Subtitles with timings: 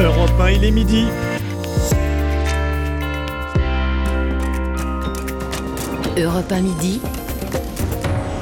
[0.00, 1.06] Europe 1, il est midi.
[6.16, 7.00] Europe 1 midi.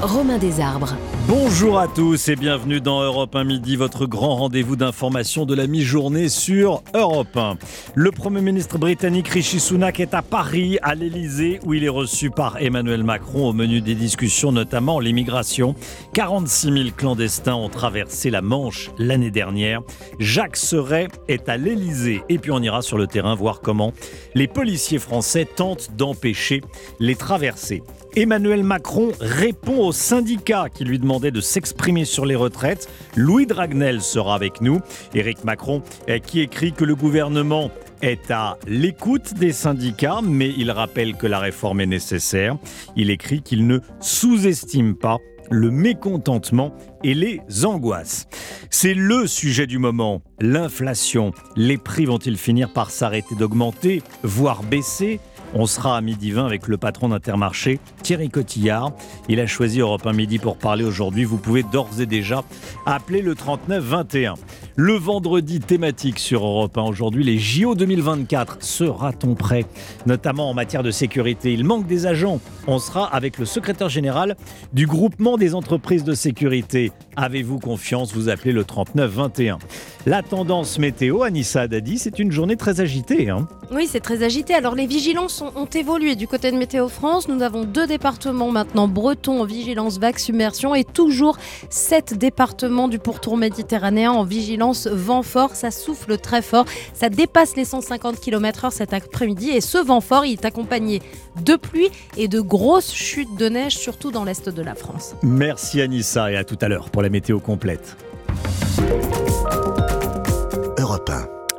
[0.03, 0.95] Romain Desarbres.
[1.27, 5.67] Bonjour à tous et bienvenue dans Europe 1 Midi, votre grand rendez-vous d'information de la
[5.67, 7.57] mi-journée sur Europe 1.
[7.95, 12.29] Le Premier ministre britannique Rishi Sunak est à Paris, à l'Elysée, où il est reçu
[12.29, 15.75] par Emmanuel Macron au menu des discussions, notamment l'immigration.
[16.13, 19.81] 46 000 clandestins ont traversé la Manche l'année dernière.
[20.19, 23.91] Jacques Serret est à l'Elysée et puis on ira sur le terrain voir comment
[24.33, 26.61] les policiers français tentent d'empêcher
[27.01, 27.83] les traversées.
[28.17, 32.89] Emmanuel Macron répond aux syndicats qui lui demandaient de s'exprimer sur les retraites.
[33.15, 34.79] Louis Dragnel sera avec nous.
[35.13, 37.69] Éric Macron eh, qui écrit que le gouvernement
[38.01, 42.57] est à l'écoute des syndicats, mais il rappelle que la réforme est nécessaire.
[42.95, 45.19] Il écrit qu'il ne sous-estime pas
[45.51, 46.73] le mécontentement
[47.03, 48.25] et les angoisses.
[48.71, 51.33] C'est le sujet du moment, l'inflation.
[51.55, 55.19] Les prix vont-ils finir par s'arrêter d'augmenter, voire baisser?
[55.53, 58.91] On sera à midi 20 avec le patron d'Intermarché, Thierry Cotillard.
[59.29, 61.23] Il a choisi Europe 1 Midi pour parler aujourd'hui.
[61.23, 62.43] Vous pouvez d'ores et déjà
[62.85, 64.35] appeler le 39 21.
[64.79, 68.57] Le vendredi thématique sur Europe 1 aujourd'hui, les JO 2024.
[68.59, 69.65] Sera-t-on prêt?
[70.05, 71.51] Notamment en matière de sécurité.
[71.51, 72.39] Il manque des agents.
[72.67, 74.35] On sera avec le secrétaire général
[74.73, 76.91] du groupement des entreprises de sécurité.
[77.15, 78.13] Avez-vous confiance?
[78.13, 79.57] Vous appelez le 39 21.
[80.05, 83.31] La tendance météo, Anissa Dadi, c'est une journée très agitée.
[83.31, 84.53] Hein oui, c'est très agité.
[84.53, 87.27] Alors les vigilances ont, évolué du côté de Météo France.
[87.27, 91.37] Nous avons deux départements maintenant bretons en vigilance vague submersion et toujours
[91.69, 95.55] sept départements du pourtour méditerranéen en vigilance vent fort.
[95.55, 96.65] Ça souffle très fort.
[96.93, 101.01] Ça dépasse les 150 km/h cet après-midi et ce vent fort, il est accompagné
[101.43, 105.15] de pluie et de grosses chutes de neige, surtout dans l'est de la France.
[105.23, 107.97] Merci Anissa et à tout à l'heure pour la météo complète.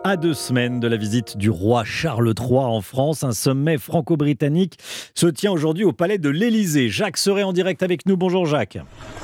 [0.04, 4.78] À deux semaines de la visite du roi Charles III en France, un sommet franco-britannique
[5.14, 6.88] se tient aujourd'hui au palais de l'Élysée.
[6.88, 8.16] Jacques serait en direct avec nous.
[8.16, 8.78] Bonjour Jacques.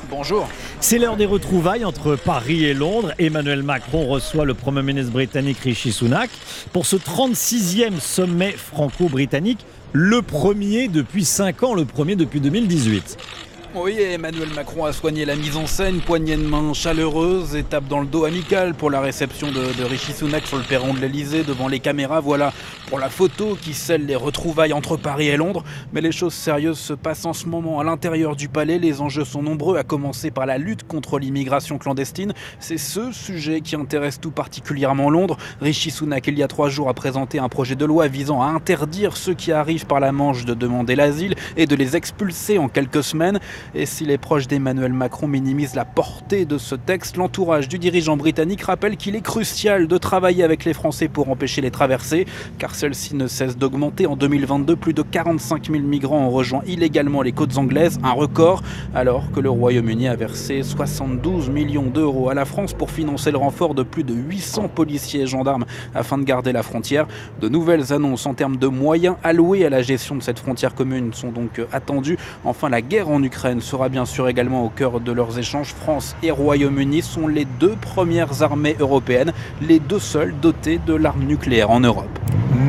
[0.09, 0.47] Bonjour.
[0.81, 3.13] C'est l'heure des retrouvailles entre Paris et Londres.
[3.19, 6.29] Emmanuel Macron reçoit le Premier ministre britannique Rishi Sunak
[6.73, 13.17] pour ce 36e sommet franco-britannique, le premier depuis 5 ans, le premier depuis 2018.
[13.77, 17.99] Oui, Emmanuel Macron a soigné la mise en scène, poignée de main chaleureuse, étape dans
[17.99, 21.43] le dos amical pour la réception de, de Rishi Sunak sur le perron de l'Elysée
[21.43, 22.21] devant les caméras.
[22.21, 22.53] Voilà
[22.87, 25.65] pour la photo qui scelle les retrouvailles entre Paris et Londres.
[25.91, 28.79] Mais les choses sérieuses se passent en ce moment à l'intérieur du palais.
[28.79, 32.33] Les enjeux sont nombreux, à commencer par la lutte contre l'immigration clandestine.
[32.59, 35.35] C'est ce sujet qui intéresse tout particulièrement Londres.
[35.59, 38.45] Rishi Sunak, il y a trois jours, a présenté un projet de loi visant à
[38.45, 42.69] interdire ceux qui arrivent par la Manche de demander l'asile et de les expulser en
[42.69, 43.41] quelques semaines.
[43.73, 48.17] Et si les proches d'Emmanuel Macron minimisent la portée de ce texte, l'entourage du dirigeant
[48.17, 52.25] britannique rappelle qu'il est crucial de travailler avec les Français pour empêcher les traversées,
[52.57, 54.07] car celle-ci ne cesse d'augmenter.
[54.07, 58.61] En 2022, plus de 45 000 migrants ont rejoint illégalement les côtes anglaises, un record,
[58.93, 63.37] alors que le Royaume-Uni a versé 72 millions d'euros à la France pour financer le
[63.37, 67.07] renfort de plus de 800 policiers et gendarmes afin de garder la frontière.
[67.41, 71.13] De nouvelles annonces en termes de moyens alloués à la gestion de cette frontière commune
[71.13, 72.17] sont donc attendues.
[72.43, 75.73] Enfin, la guerre en Ukraine sera bien sûr également au cœur de leurs échanges.
[75.73, 81.23] France et Royaume-Uni sont les deux premières armées européennes, les deux seules dotées de l'arme
[81.23, 82.19] nucléaire en Europe.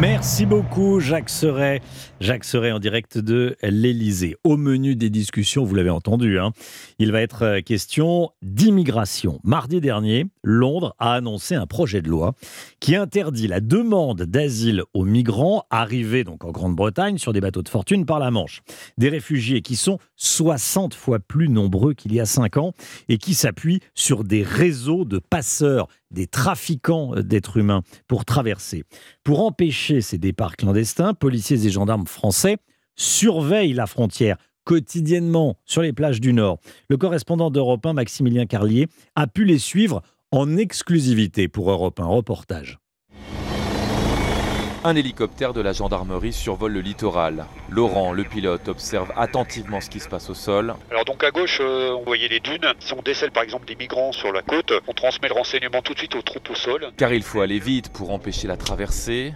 [0.00, 1.80] Merci beaucoup Jacques Serret.
[2.18, 4.36] Jacques Serret en direct de l'Elysée.
[4.42, 6.52] Au menu des discussions, vous l'avez entendu, hein,
[6.98, 9.38] il va être euh, question d'immigration.
[9.44, 12.32] Mardi dernier, Londres a annoncé un projet de loi
[12.80, 17.68] qui interdit la demande d'asile aux migrants arrivés donc en Grande-Bretagne sur des bateaux de
[17.68, 18.62] fortune par la Manche.
[18.96, 22.72] Des réfugiés qui sont 60 fois plus nombreux qu'il y a 5 ans
[23.10, 28.84] et qui s'appuient sur des réseaux de passeurs des trafiquants d'êtres humains pour traverser.
[29.24, 32.56] Pour empêcher ces départs clandestins, policiers et gendarmes français
[32.96, 36.58] surveillent la frontière quotidiennement sur les plages du Nord.
[36.88, 40.02] Le correspondant d'Europe 1, Maximilien Carlier, a pu les suivre
[40.32, 42.78] en exclusivité pour Europe 1 reportage.
[44.86, 47.46] Un hélicoptère de la gendarmerie survole le littoral.
[47.70, 50.76] Laurent, le pilote, observe attentivement ce qui se passe au sol.
[50.92, 52.72] Alors donc à gauche, euh, on voyait les dunes.
[52.78, 55.92] Si on décèle par exemple des migrants sur la côte, on transmet le renseignement tout
[55.92, 56.92] de suite aux troupes au sol.
[56.96, 59.34] Car il faut aller vite pour empêcher la traversée.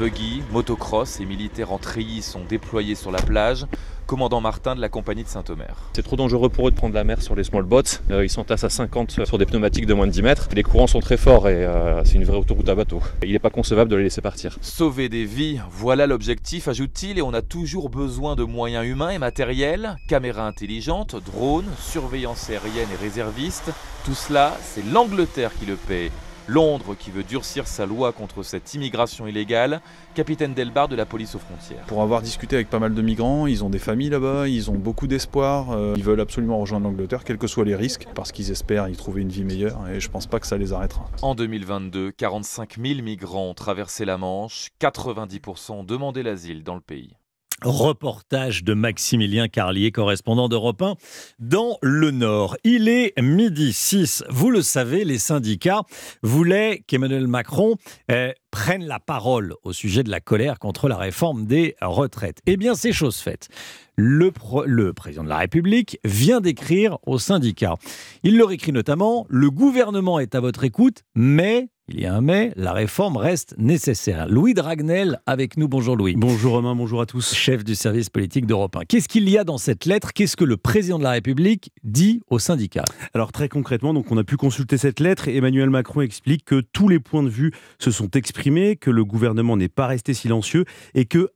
[0.00, 3.66] Buggy, motocross et militaires en treillis sont déployés sur la plage
[4.08, 5.76] commandant Martin de la compagnie de Saint-Omer.
[5.92, 8.00] C'est trop dangereux pour eux de prendre la mer sur les small boats.
[8.10, 10.48] Euh, ils sont à 50 sur des pneumatiques de moins de 10 mètres.
[10.54, 13.02] Les courants sont très forts et euh, c'est une vraie autoroute à bateau.
[13.22, 14.56] Il n'est pas concevable de les laisser partir.
[14.62, 19.18] Sauver des vies, voilà l'objectif, ajoute-t-il, et on a toujours besoin de moyens humains et
[19.18, 23.70] matériels, caméras intelligentes, drones, surveillance aérienne et réservistes.
[24.06, 26.10] Tout cela, c'est l'Angleterre qui le paie.
[26.48, 29.80] Londres qui veut durcir sa loi contre cette immigration illégale.
[30.14, 31.84] Capitaine Delbar de la police aux frontières.
[31.86, 34.78] Pour avoir discuté avec pas mal de migrants, ils ont des familles là-bas, ils ont
[34.78, 38.50] beaucoup d'espoir, euh, ils veulent absolument rejoindre l'Angleterre, quels que soient les risques, parce qu'ils
[38.50, 41.04] espèrent y trouver une vie meilleure et je pense pas que ça les arrêtera.
[41.22, 46.80] En 2022, 45 000 migrants ont traversé la Manche, 90% ont demandé l'asile dans le
[46.80, 47.17] pays.
[47.62, 50.94] Reportage de Maximilien Carlier, correspondant d'Europe 1
[51.40, 52.56] dans le Nord.
[52.62, 54.24] Il est midi 6.
[54.30, 55.82] Vous le savez, les syndicats
[56.22, 57.74] voulaient qu'Emmanuel Macron
[58.08, 62.40] eh, prenne la parole au sujet de la colère contre la réforme des retraites.
[62.46, 63.48] Eh bien, c'est chose faite.
[63.96, 64.30] Le,
[64.64, 67.74] le, président de la République vient d'écrire aux syndicats.
[68.22, 72.20] Il leur écrit notamment Le gouvernement est à votre écoute, mais il y a un
[72.20, 74.28] mais, la réforme reste nécessaire.
[74.28, 75.68] Louis Dragnel avec nous.
[75.68, 76.14] Bonjour Louis.
[76.16, 77.34] Bonjour Romain, bonjour à tous.
[77.34, 78.80] Chef du service politique d'Europe 1.
[78.84, 80.12] Qu'est-ce qu'il y a dans cette lettre?
[80.12, 84.18] Qu'est-ce que le président de la République dit aux syndicats Alors très concrètement, donc on
[84.18, 85.28] a pu consulter cette lettre.
[85.28, 89.56] Emmanuel Macron explique que tous les points de vue se sont exprimés, que le gouvernement
[89.56, 91.30] n'est pas resté silencieux et que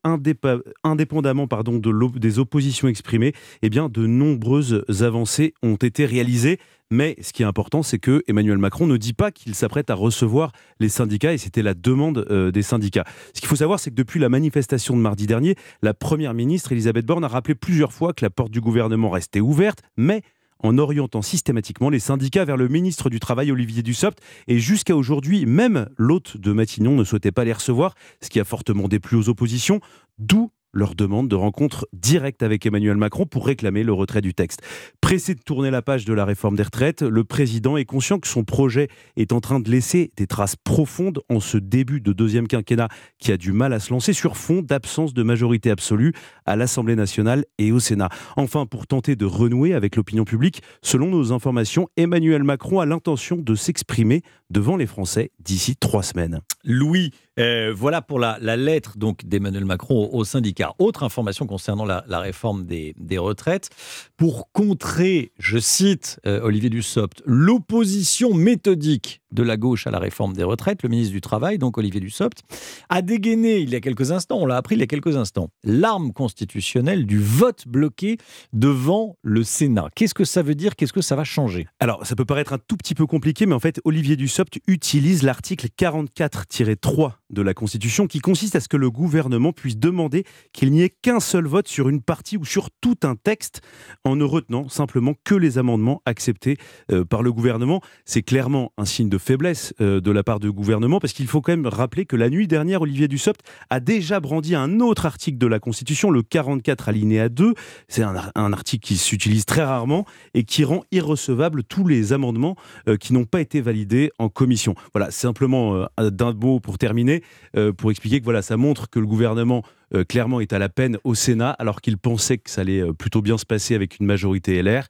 [0.85, 3.33] indépendamment pardon, de des oppositions exprimées,
[3.63, 6.59] eh bien de nombreuses avancées ont été réalisées.
[6.93, 9.95] Mais ce qui est important, c'est que Emmanuel Macron ne dit pas qu'il s'apprête à
[9.95, 13.07] recevoir les syndicats, et c'était la demande euh, des syndicats.
[13.33, 16.71] Ce qu'il faut savoir, c'est que depuis la manifestation de mardi dernier, la Première ministre
[16.71, 20.21] Elisabeth Borne a rappelé plusieurs fois que la porte du gouvernement restait ouverte, mais
[20.59, 24.21] en orientant systématiquement les syndicats vers le ministre du Travail Olivier Dussopt.
[24.47, 28.45] Et jusqu'à aujourd'hui, même l'hôte de Matignon ne souhaitait pas les recevoir, ce qui a
[28.45, 29.81] fortement déplu aux oppositions,
[30.19, 34.63] d'où leur demande de rencontre directe avec Emmanuel Macron pour réclamer le retrait du texte.
[35.01, 38.29] Pressé de tourner la page de la réforme des retraites, le président est conscient que
[38.29, 42.49] son projet est en train de laisser des traces profondes en ce début de deuxième
[42.49, 42.89] quinquennat
[43.19, 46.13] qui a du mal à se lancer sur fond d'absence de majorité absolue
[46.47, 48.09] à l'Assemblée nationale et au Sénat.
[48.37, 53.37] Enfin, pour tenter de renouer avec l'opinion publique, selon nos informations, Emmanuel Macron a l'intention
[53.37, 56.41] de s'exprimer devant les Français d'ici trois semaines.
[56.65, 60.62] Louis, euh, voilà pour la, lettre d'Emmanuel Macron au, syndicat.
[60.79, 63.71] Autre information concernant la, réforme des, retraites.
[64.17, 70.35] Pour contrer, je cite euh, Olivier Dussopt, l'opposition méthodique de la gauche à la réforme
[70.35, 72.43] des retraites, le ministre du Travail, donc Olivier Dussopt,
[72.89, 75.49] a dégainé il y a quelques instants, on l'a appris il y a quelques instants,
[75.65, 78.19] l'arme constitutionnelle du vote bloqué
[78.53, 79.89] devant le Sénat.
[79.95, 80.77] Qu'est-ce que ça veut dire?
[80.77, 81.67] Qu'est-ce que ça va changer?
[81.81, 85.23] Alors, ça peut paraître un tout petit peu compliqué, mais en fait, Olivier Dussopt utilise
[85.23, 90.71] l'article 44-3 de la Constitution qui consiste à ce que le gouvernement puisse demander qu'il
[90.71, 93.63] n'y ait qu'un seul vote sur une partie ou sur tout un texte
[94.05, 96.57] en ne retenant simplement que les amendements acceptés
[96.91, 97.81] euh, par le gouvernement.
[98.05, 101.41] C'est clairement un signe de faiblesse euh, de la part du gouvernement parce qu'il faut
[101.41, 103.41] quand même rappeler que la nuit dernière, Olivier Dussopt
[103.71, 107.55] a déjà brandi un autre article de la Constitution, le 44 alinéa 2.
[107.89, 110.05] C'est un, article qui s'utilise très rarement
[110.35, 112.57] et qui rend irrecevable tous les amendements
[112.89, 114.75] euh, qui n'ont pas été validés en commission.
[114.93, 117.23] Voilà, simplement d'un mot pour terminer.
[117.57, 119.63] Euh, pour expliquer que voilà, ça montre que le gouvernement
[119.95, 122.93] euh, clairement est à la peine au Sénat, alors qu'il pensait que ça allait euh,
[122.93, 124.87] plutôt bien se passer avec une majorité LR.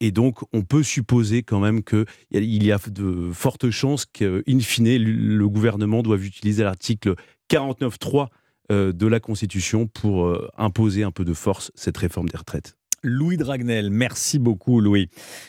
[0.00, 4.96] et donc, on peut supposer quand même qu'il y a de fortes chances qu'in fine,
[4.96, 7.14] le gouvernement doive utiliser l'article
[7.50, 8.28] 49.3
[8.70, 12.76] de la Constitution pour imposer un peu de force cette réforme des retraites.
[13.06, 13.90] Louis Dragnel.
[13.90, 15.08] Merci beaucoup, Louis,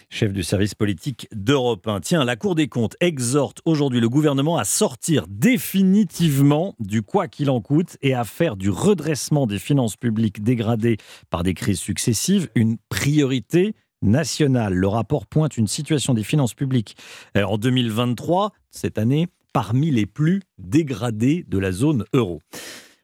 [0.09, 2.01] chef du service politique d'Europe 1.
[2.01, 7.49] Tiens, la Cour des comptes exhorte aujourd'hui le gouvernement à sortir définitivement du quoi qu'il
[7.49, 10.97] en coûte et à faire du redressement des finances publiques dégradées
[11.31, 13.73] par des crises successives une priorité
[14.03, 14.75] nationale.
[14.75, 16.95] Le rapport pointe une situation des finances publiques
[17.35, 22.39] euh, en 2023, cette année, parmi les plus dégradées de la zone euro.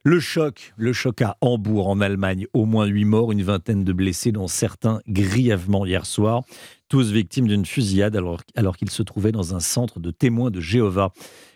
[0.05, 3.93] Le choc, le choc à Hambourg en Allemagne, au moins huit morts, une vingtaine de
[3.93, 6.43] blessés, dont certains grièvement hier soir,
[6.89, 10.59] tous victimes d'une fusillade alors, alors qu'ils se trouvaient dans un centre de témoins de
[10.59, 11.13] Jéhovah.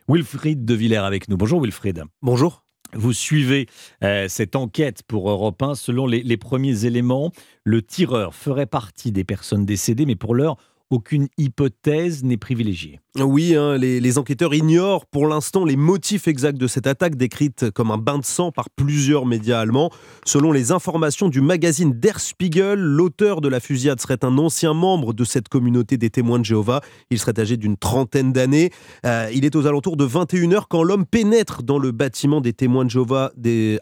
[0.07, 1.35] Wilfried de Villers avec nous.
[1.35, 2.05] Bonjour Wilfried.
[2.21, 2.63] Bonjour.
[2.93, 3.67] Vous suivez
[4.01, 5.75] euh, cette enquête pour Europe 1.
[5.75, 7.33] Selon les, les premiers éléments,
[7.65, 10.55] le tireur ferait partie des personnes décédées, mais pour l'heure,
[10.89, 12.99] aucune hypothèse n'est privilégiée.
[13.19, 17.89] Oui, hein, les, enquêteurs ignorent pour l'instant les motifs exacts de cette attaque décrite comme
[17.89, 19.89] un bain de sang par plusieurs médias allemands.
[20.25, 25.13] Selon les informations du magazine Der Spiegel, l'auteur de la fusillade serait un ancien membre
[25.13, 26.81] de cette communauté des témoins de Jéhovah.
[27.09, 28.71] Il serait âgé d'une trentaine d'années.
[29.05, 32.85] Euh, il est aux alentours de 21h quand l'homme pénètre dans le bâtiment des témoins
[32.85, 33.31] de Jéhovah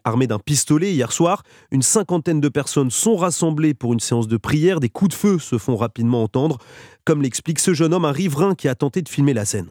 [0.05, 1.43] armé d'un pistolet hier soir.
[1.71, 4.79] Une cinquantaine de personnes sont rassemblées pour une séance de prière.
[4.79, 6.57] Des coups de feu se font rapidement entendre
[7.05, 9.69] comme l'explique ce jeune homme, un riverain qui a tenté de filmer la scène.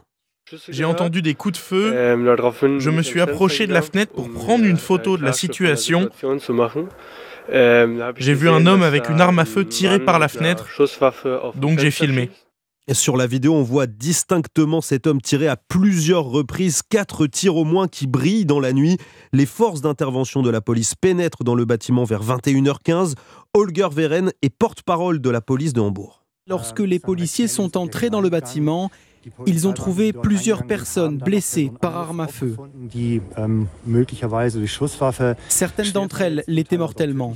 [0.69, 1.93] J'ai entendu des coups de feu.
[2.79, 6.09] Je me suis approché de la fenêtre pour prendre une photo de la situation.
[8.17, 10.69] J'ai vu un homme avec une arme à feu tirer par la fenêtre,
[11.57, 12.31] donc j'ai filmé.
[12.93, 17.65] Sur la vidéo, on voit distinctement cet homme tirer à plusieurs reprises, quatre tirs au
[17.65, 18.99] moins qui brillent dans la nuit.
[19.33, 23.15] Les forces d'intervention de la police pénètrent dans le bâtiment vers 21h15.
[23.55, 26.24] Holger Veren est porte-parole de la police de Hambourg.
[26.47, 28.91] Lorsque les policiers sont entrés dans le bâtiment,
[29.47, 32.55] ils ont trouvé plusieurs personnes blessées par arme à feu.
[35.49, 37.35] Certaines d'entre elles l'étaient mortellement.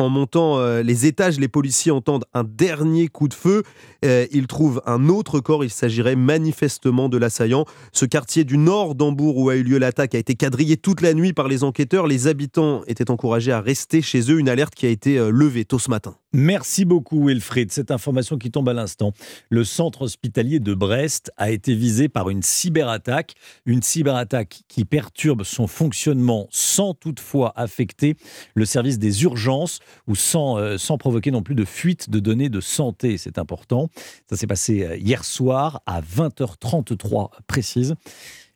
[0.00, 3.64] En montant euh, les étages, les policiers entendent un dernier coup de feu.
[4.04, 5.64] Euh, ils trouvent un autre corps.
[5.64, 7.64] Il s'agirait manifestement de l'assaillant.
[7.90, 11.14] Ce quartier du nord d'Hambourg où a eu lieu l'attaque a été quadrillé toute la
[11.14, 12.06] nuit par les enquêteurs.
[12.06, 14.38] Les habitants étaient encouragés à rester chez eux.
[14.38, 16.14] Une alerte qui a été euh, levée tôt ce matin.
[16.34, 17.72] Merci beaucoup Wilfried.
[17.72, 19.12] Cette information qui tombe à l'instant.
[19.48, 23.34] Le centre hospitalier de Brest a été visé par une cyberattaque.
[23.64, 28.16] Une cyberattaque qui perturbe son fonctionnement sans toutefois affecter
[28.54, 32.50] le service des urgences ou sans, euh, sans provoquer non plus de fuite de données
[32.50, 33.16] de santé.
[33.16, 33.88] C'est important.
[34.28, 37.94] Ça s'est passé euh, hier soir à 20h33 précise.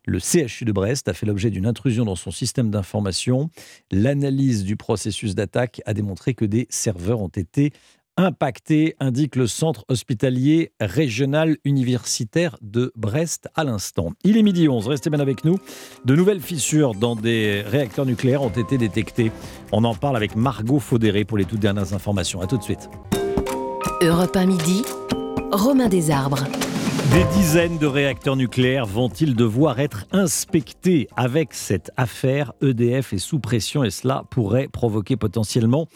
[0.05, 3.49] Le CHU de Brest a fait l'objet d'une intrusion dans son système d'information.
[3.91, 7.71] L'analyse du processus d'attaque a démontré que des serveurs ont été
[8.17, 14.11] impactés, indique le centre hospitalier régional universitaire de Brest à l'instant.
[14.23, 15.57] Il est midi 11, restez bien avec nous.
[16.05, 19.31] De nouvelles fissures dans des réacteurs nucléaires ont été détectées.
[19.71, 22.41] On en parle avec Margot Faudéré pour les toutes dernières informations.
[22.41, 22.89] A tout de suite.
[24.01, 24.83] Europe 1 midi,
[25.51, 26.45] Romain Desarbres.
[27.13, 33.37] Des dizaines de réacteurs nucléaires vont-ils devoir être inspectés avec cette affaire EDF est sous
[33.37, 35.87] pression et cela pourrait provoquer potentiellement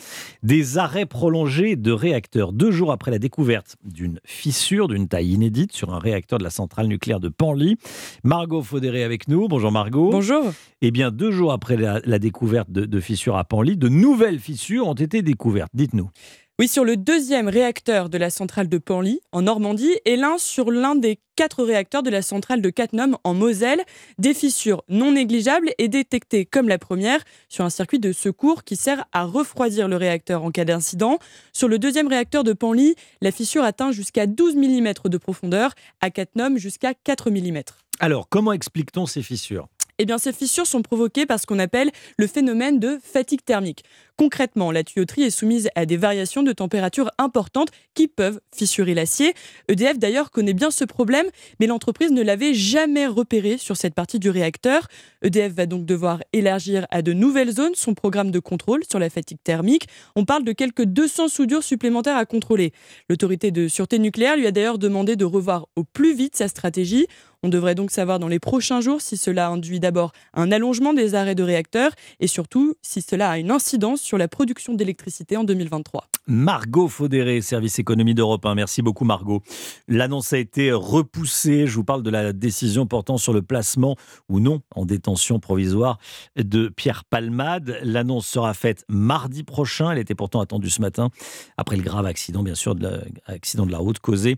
[0.44, 2.54] des arrêts prolongés de réacteurs?
[2.54, 6.52] Deux jours après la découverte d'une fissure d'une taille inédite sur un réacteur de la
[6.52, 7.78] centrale nucléaire de Panly,
[8.24, 9.48] Margot Faudéré avec nous.
[9.48, 10.12] Bonjour Margot.
[10.12, 10.54] Bonjour.
[10.84, 14.88] Eh bien, deux jours après la, découverte de, de fissures à Panly, de nouvelles fissures
[14.88, 15.72] ont été découvertes.
[15.74, 16.12] Dites-nous.
[16.60, 20.72] Oui, sur le deuxième réacteur de la centrale de Panly, en Normandie, et l'un sur
[20.72, 23.84] l'un des quatre réacteurs de la centrale de Cattenom, en Moselle.
[24.18, 28.76] Des fissures non négligeables et détectées comme la première sur un circuit de secours qui
[28.76, 31.20] sert à refroidir le réacteur en cas d'incident.
[31.54, 36.10] Sur le deuxième réacteur de Panly, la fissure atteint jusqu'à 12 mm de profondeur, à
[36.10, 37.62] Cattenom jusqu'à 4 mm.
[38.00, 39.68] Alors, comment explique-t-on ces fissures?
[40.00, 43.84] Eh bien, ces fissures sont provoquées par ce qu'on appelle le phénomène de fatigue thermique.
[44.18, 49.36] Concrètement, la tuyauterie est soumise à des variations de température importantes qui peuvent fissurer l'acier.
[49.68, 51.28] EDF d'ailleurs connaît bien ce problème,
[51.60, 54.88] mais l'entreprise ne l'avait jamais repéré sur cette partie du réacteur.
[55.22, 59.12] EDF va donc devoir élargir à de nouvelles zones son programme de contrôle sur la
[59.12, 59.88] fatigue thermique.
[60.16, 62.74] On parle de quelques 200 soudures supplémentaires à contrôler.
[63.10, 67.06] L'autorité de sûreté nucléaire lui a d'ailleurs demandé de revoir au plus vite sa stratégie.
[67.44, 71.14] On devrait donc savoir dans les prochains jours si cela induit d'abord un allongement des
[71.14, 75.44] arrêts de réacteurs et surtout si cela a une incidence sur la production d'électricité en
[75.44, 76.08] 2023.
[76.26, 78.56] Margot Faudéré, service économie d'Europe 1.
[78.56, 79.44] Merci beaucoup Margot.
[79.88, 81.68] L'annonce a été repoussée.
[81.68, 83.96] Je vous parle de la décision portant sur le placement
[84.28, 86.00] ou non en détention provisoire
[86.36, 87.78] de Pierre Palmade.
[87.84, 89.92] L'annonce sera faite mardi prochain.
[89.92, 91.12] Elle était pourtant attendue ce matin
[91.56, 94.38] après le grave accident, bien sûr, de l'accident de la route causé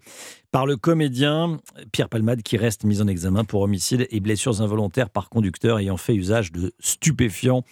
[0.51, 1.59] par le comédien
[1.91, 5.97] Pierre Palmade qui reste mis en examen pour homicide et blessures involontaires par conducteur ayant
[5.97, 7.63] fait usage de stupéfiants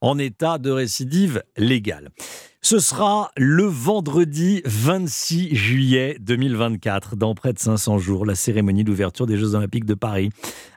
[0.00, 2.10] en état de récidive légale.
[2.60, 9.26] Ce sera le vendredi 26 juillet 2024, dans près de 500 jours, la cérémonie d'ouverture
[9.26, 10.30] des Jeux Olympiques de Paris.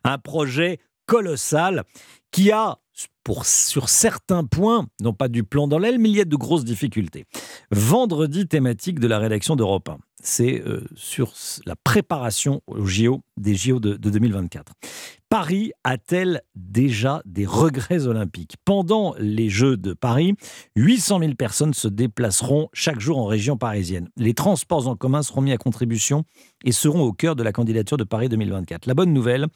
[0.04, 1.84] Un projet colossal
[2.32, 2.78] qui a,
[3.24, 6.36] pour, sur certains points, non pas du plan dans l'aile, mais il y a de
[6.36, 7.26] grosses difficultés.
[7.72, 11.34] Vendredi thématique de la rédaction d'Europe 1 c'est euh, sur
[11.66, 14.74] la préparation aux JO, des JO de, 2024.
[15.30, 18.56] Paris a-t-elle déjà des regrets olympiques?
[18.66, 20.34] Pendant les Jeux de Paris,
[20.76, 24.10] 800 000 personnes se déplaceront chaque jour en région parisienne.
[24.18, 26.24] Les transports en commun seront mis à contribution
[26.66, 28.88] et seront au cœur de la candidature de Paris 2024.
[28.88, 29.48] La bonne nouvelle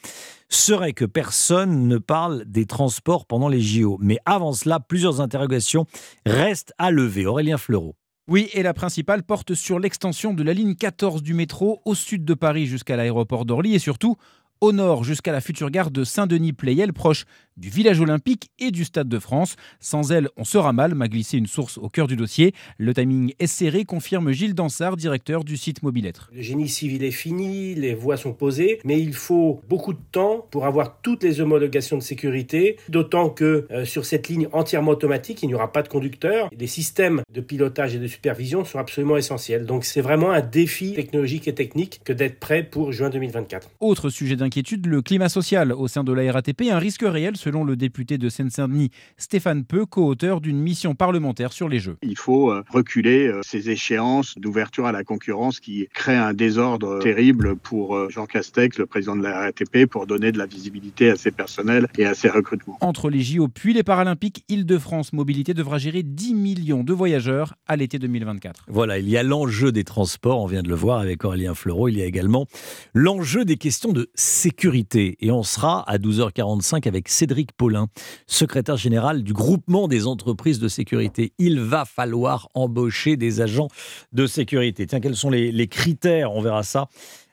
[0.47, 3.97] serait que personne ne parle des transports pendant les JO.
[3.99, 5.87] Mais avant cela, plusieurs interrogations
[6.25, 7.25] restent à lever.
[7.25, 7.95] Aurélien Fleureau.
[8.29, 12.23] Oui, et la principale porte sur l'extension de la ligne 14 du métro au sud
[12.23, 14.15] de Paris jusqu'à l'aéroport d'Orly et surtout
[14.61, 17.25] au nord jusqu'à la future gare de Saint-Denis-Pleyel, proche
[17.57, 19.55] du village olympique et du Stade de France.
[19.79, 22.53] Sans elle, on sera mal, m'a glissé une source au cœur du dossier.
[22.77, 26.29] Le timing est serré, confirme Gilles Dansard, directeur du site Mobilettre.
[26.33, 30.45] Le génie civil est fini, les voies sont posées, mais il faut beaucoup de temps
[30.51, 35.43] pour avoir toutes les homologations de sécurité, d'autant que euh, sur cette ligne entièrement automatique,
[35.43, 36.49] il n'y aura pas de conducteur.
[36.57, 39.65] Les systèmes de pilotage et de supervision sont absolument essentiels.
[39.65, 43.69] Donc c'est vraiment un défi technologique et technique que d'être prêt pour juin 2024.
[43.79, 47.65] Autre sujet d'inquiétude, le climat social au sein de la RATP, un risque réel selon
[47.65, 51.97] le député de Seine-Saint-Denis, Stéphane Peu, co-auteur d'une mission parlementaire sur les Jeux.
[52.01, 56.99] Il faut euh, reculer euh, ces échéances d'ouverture à la concurrence qui créent un désordre
[56.99, 61.09] terrible pour euh, Jean Castex, le président de la RATP, pour donner de la visibilité
[61.09, 62.77] à ses personnels et à ses recrutements.
[62.79, 67.75] Entre les JO puis les Paralympiques, Île-de-France Mobilité devra gérer 10 millions de voyageurs à
[67.75, 68.67] l'été 2024.
[68.69, 71.89] Voilà, il y a l'enjeu des transports, on vient de le voir avec Aurélien Fleureau,
[71.89, 72.47] il y a également
[72.93, 75.17] l'enjeu des questions de sécurité.
[75.19, 77.87] Et on sera à 12h45 avec Cédric Paulin,
[78.27, 81.33] secrétaire général du groupement des entreprises de sécurité.
[81.37, 83.67] Il va falloir embaucher des agents
[84.11, 84.87] de sécurité.
[84.87, 86.31] Tiens, quels sont les, les critères?
[86.33, 86.87] On verra ça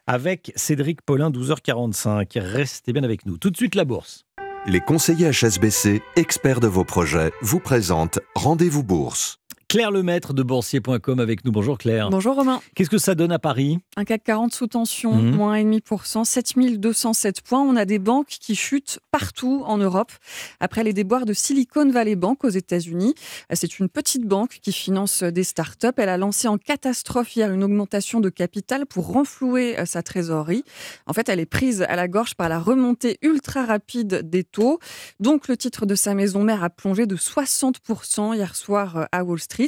[0.07, 2.39] avec Cédric Paulin, 12h45.
[2.41, 3.39] Restez bien avec nous.
[3.39, 4.25] Tout de suite, la bourse.
[4.67, 9.40] Les conseillers HSBC, experts de vos projets, vous présentent Rendez-vous Bourse.
[9.71, 11.53] Claire Lemaître de boursier.com avec nous.
[11.53, 12.11] Bonjour Claire.
[12.11, 12.61] Bonjour Romain.
[12.75, 13.79] Qu'est-ce que ça donne à Paris?
[13.97, 15.37] Un CAC 40 sous tension, Mhm.
[15.37, 17.61] moins 1,5%, 7207 points.
[17.63, 20.11] On a des banques qui chutent partout en Europe
[20.59, 23.15] après les déboires de Silicon Valley Bank aux États-Unis.
[23.53, 25.87] C'est une petite banque qui finance des startups.
[25.99, 30.65] Elle a lancé en catastrophe hier une augmentation de capital pour renflouer euh, sa trésorerie.
[31.07, 34.81] En fait, elle est prise à la gorge par la remontée ultra rapide des taux.
[35.21, 39.23] Donc, le titre de sa maison mère a plongé de 60% hier soir euh, à
[39.23, 39.60] Wall Street.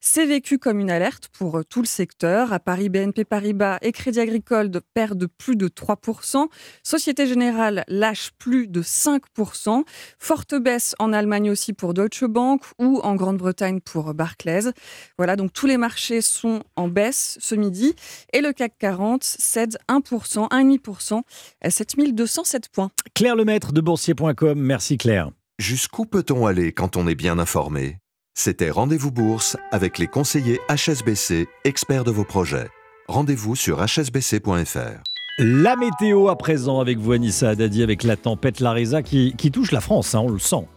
[0.00, 2.52] C'est vécu comme une alerte pour euh, tout le secteur.
[2.52, 6.46] À Paris, BNP Paribas et Crédit Agricole de- perdent plus de 3%.
[6.82, 9.84] Société Générale lâche plus de 5%.
[10.18, 14.70] Forte baisse en Allemagne aussi pour Deutsche Bank ou en Grande-Bretagne pour Barclays.
[15.18, 17.94] Voilà, donc tous les marchés sont en baisse ce midi
[18.32, 21.22] et le CAC 40 cède 1%, 1,5%
[21.62, 22.90] à 7207 points.
[23.14, 24.58] Claire Lemaître de boursier.com.
[24.58, 25.30] Merci Claire.
[25.58, 27.98] Jusqu'où peut-on aller quand on est bien informé?
[28.38, 32.68] C'était Rendez-vous Bourse avec les conseillers HSBC, experts de vos projets.
[33.08, 35.02] Rendez-vous sur hsbc.fr.
[35.38, 39.72] La météo à présent avec vous, Anissa Haddadi, avec la tempête Larisa qui, qui touche
[39.72, 40.68] la France, hein, on le sent.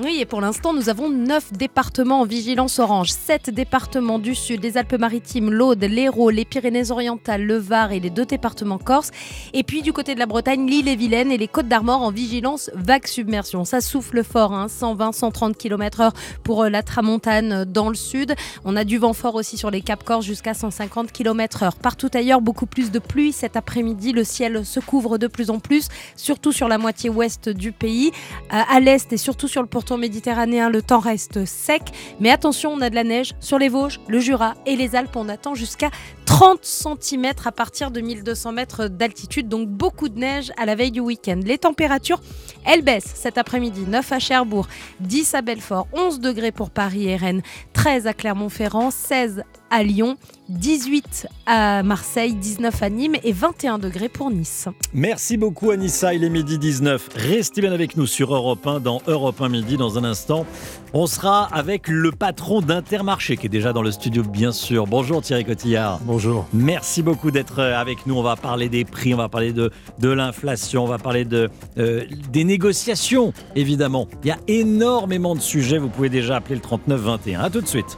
[0.00, 3.10] Oui, et pour l'instant, nous avons 9 départements en vigilance orange.
[3.10, 8.24] 7 départements du sud, les Alpes-Maritimes, l'Aude, l'Hérault, les Pyrénées-Orientales, le Var et les deux
[8.24, 9.10] départements corse.
[9.52, 13.66] Et puis du côté de la Bretagne, l'île-et-Vilaine et les Côtes-d'Armor en vigilance vague submersion.
[13.66, 16.12] Ça souffle fort, hein, 120-130 km/h
[16.42, 18.34] pour euh, la Tramontane euh, dans le sud.
[18.64, 21.70] On a du vent fort aussi sur les Cap Corse jusqu'à 150 km/h.
[21.82, 23.32] Partout ailleurs, beaucoup plus de pluie.
[23.32, 27.50] Cet après-midi, le ciel se couvre de plus en plus, surtout sur la moitié ouest
[27.50, 28.10] du pays.
[28.48, 31.82] À, à l'est et surtout sur le pourtour méditerranéen, le temps reste sec.
[32.20, 35.16] Mais attention, on a de la neige sur les Vosges, le Jura et les Alpes.
[35.16, 35.90] On attend jusqu'à
[36.24, 39.48] 30 cm à partir de 1200 mètres d'altitude.
[39.48, 41.40] Donc beaucoup de neige à la veille du week-end.
[41.44, 42.20] Les températures,
[42.64, 43.80] elles baissent cet après-midi.
[43.88, 44.68] 9 à Cherbourg,
[45.00, 47.42] 10 à Belfort, 11 degrés pour Paris et Rennes,
[47.72, 50.16] 13 à Clermont-Ferrand, 16 à Lyon,
[50.52, 54.68] 18 à Marseille, 19 à Nîmes et 21 degrés pour Nice.
[54.92, 57.08] Merci beaucoup Anissa, il est midi 19.
[57.16, 60.44] Restez bien avec nous sur Europe 1 dans Europe 1 midi dans un instant.
[60.92, 64.86] On sera avec le patron d'Intermarché qui est déjà dans le studio bien sûr.
[64.86, 66.00] Bonjour Thierry Cotillard.
[66.04, 66.46] Bonjour.
[66.52, 68.16] Merci beaucoup d'être euh, avec nous.
[68.16, 71.48] On va parler des prix, on va parler de, de l'inflation, on va parler de,
[71.78, 74.06] euh, des négociations évidemment.
[74.22, 77.40] Il y a énormément de sujets, vous pouvez déjà appeler le 39 21.
[77.40, 77.96] A tout de suite.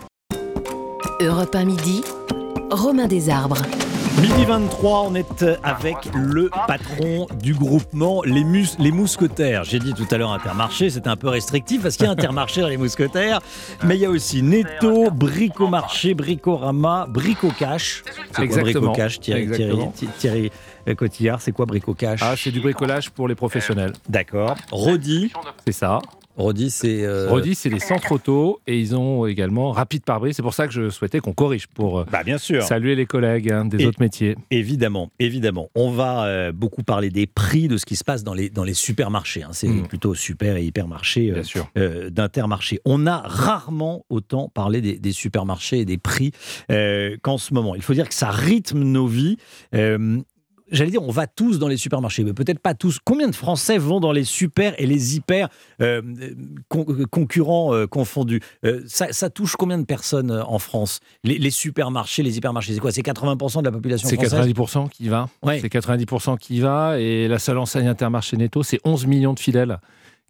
[1.21, 2.03] Europe 1 midi,
[2.71, 3.63] Romain Desarbres.
[4.21, 9.65] Midi 23, on est avec le patron du groupement Les, Mus- les Mousquetaires.
[9.65, 12.61] J'ai dit tout à l'heure Intermarché, c'était un peu restrictif parce qu'il y a Intermarché
[12.61, 13.41] dans les Mousquetaires,
[13.85, 18.05] mais il y a aussi Netto, Bricomarché, Bricorama, Bricocash.
[18.37, 18.63] C'est quoi.
[18.63, 19.79] Bricocash, Thierry, Thierry.
[20.19, 20.51] Thierry
[20.97, 23.95] Cotillard, c'est quoi Bricocash Ah, c'est du bricolage pour les professionnels.
[24.09, 24.55] D'accord.
[24.71, 25.33] Rodi
[25.67, 25.99] C'est ça.
[26.37, 27.05] Rodi, c'est.
[27.05, 30.37] euh, Rodi, c'est les centres auto et ils ont également Rapide pare-brise.
[30.37, 32.63] C'est pour ça que je souhaitais qu'on corrige pour euh, Bah, bien sûr.
[32.63, 34.37] saluer les collègues hein, des Et- autres métiers.
[34.51, 35.69] Évidemment, évidemment.
[35.75, 38.65] On va euh, beaucoup parler des prix de ce qui se passe dans les, dans
[38.65, 39.43] les supermarchés.
[39.43, 39.51] hein.
[39.53, 39.87] C'est Mm.
[39.87, 41.43] plutôt super et hypermarchés euh,
[41.79, 42.81] euh, d'intermarchés.
[42.85, 46.33] On a rarement autant parlé des, des supermarchés et des prix
[46.71, 47.75] euh, qu'en ce moment.
[47.75, 49.37] Il faut dire que ça rythme nos vies.
[50.67, 52.99] Euh, J'allais dire, on va tous dans les supermarchés, mais peut-être pas tous.
[53.05, 55.49] Combien de Français vont dans les super et les hyper
[55.81, 56.01] euh,
[56.69, 61.01] con- concurrents euh, confondus Euh, ça, ça touche combien de personnes euh, en France?
[61.23, 62.93] Les, les supermarchés, les hypermarchés, c'est quoi?
[62.93, 64.49] C'est 80% de la population C'est française?
[64.53, 65.29] 90% qui va.
[65.43, 65.61] Ouais.
[65.61, 66.99] C'est 90% qui va.
[66.99, 69.79] Et la seule enseigne Intermarché Netto, c'est 11 millions de fidèles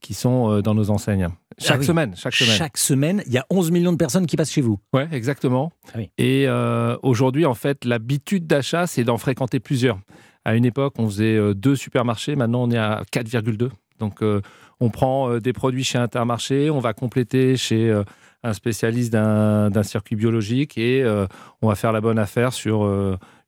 [0.05, 1.29] qui sont euh, dans nos enseignes.
[1.59, 1.87] Chaque Ah oui.
[1.87, 2.57] semaine, chaque semaine.
[2.57, 4.79] Chaque semaine, il y a 11 millions de personnes qui passent chez vous.
[4.93, 5.73] Ouais, exactement.
[5.89, 6.11] Ah oui.
[6.19, 9.99] Et euh, aujourd'hui, en fait, l'habitude d'achat, c'est d'en fréquenter plusieurs.
[10.45, 12.37] À une époque, on faisait euh, deux supermarchés.
[12.37, 13.71] Maintenant, on est à 4,2.
[13.99, 14.41] Donc, euh,
[14.81, 18.03] on prend des produits chez Intermarché, on va compléter chez euh,
[18.43, 21.03] un spécialiste d'un d'un circuit biologique et
[21.63, 22.85] on va faire la bonne affaire sur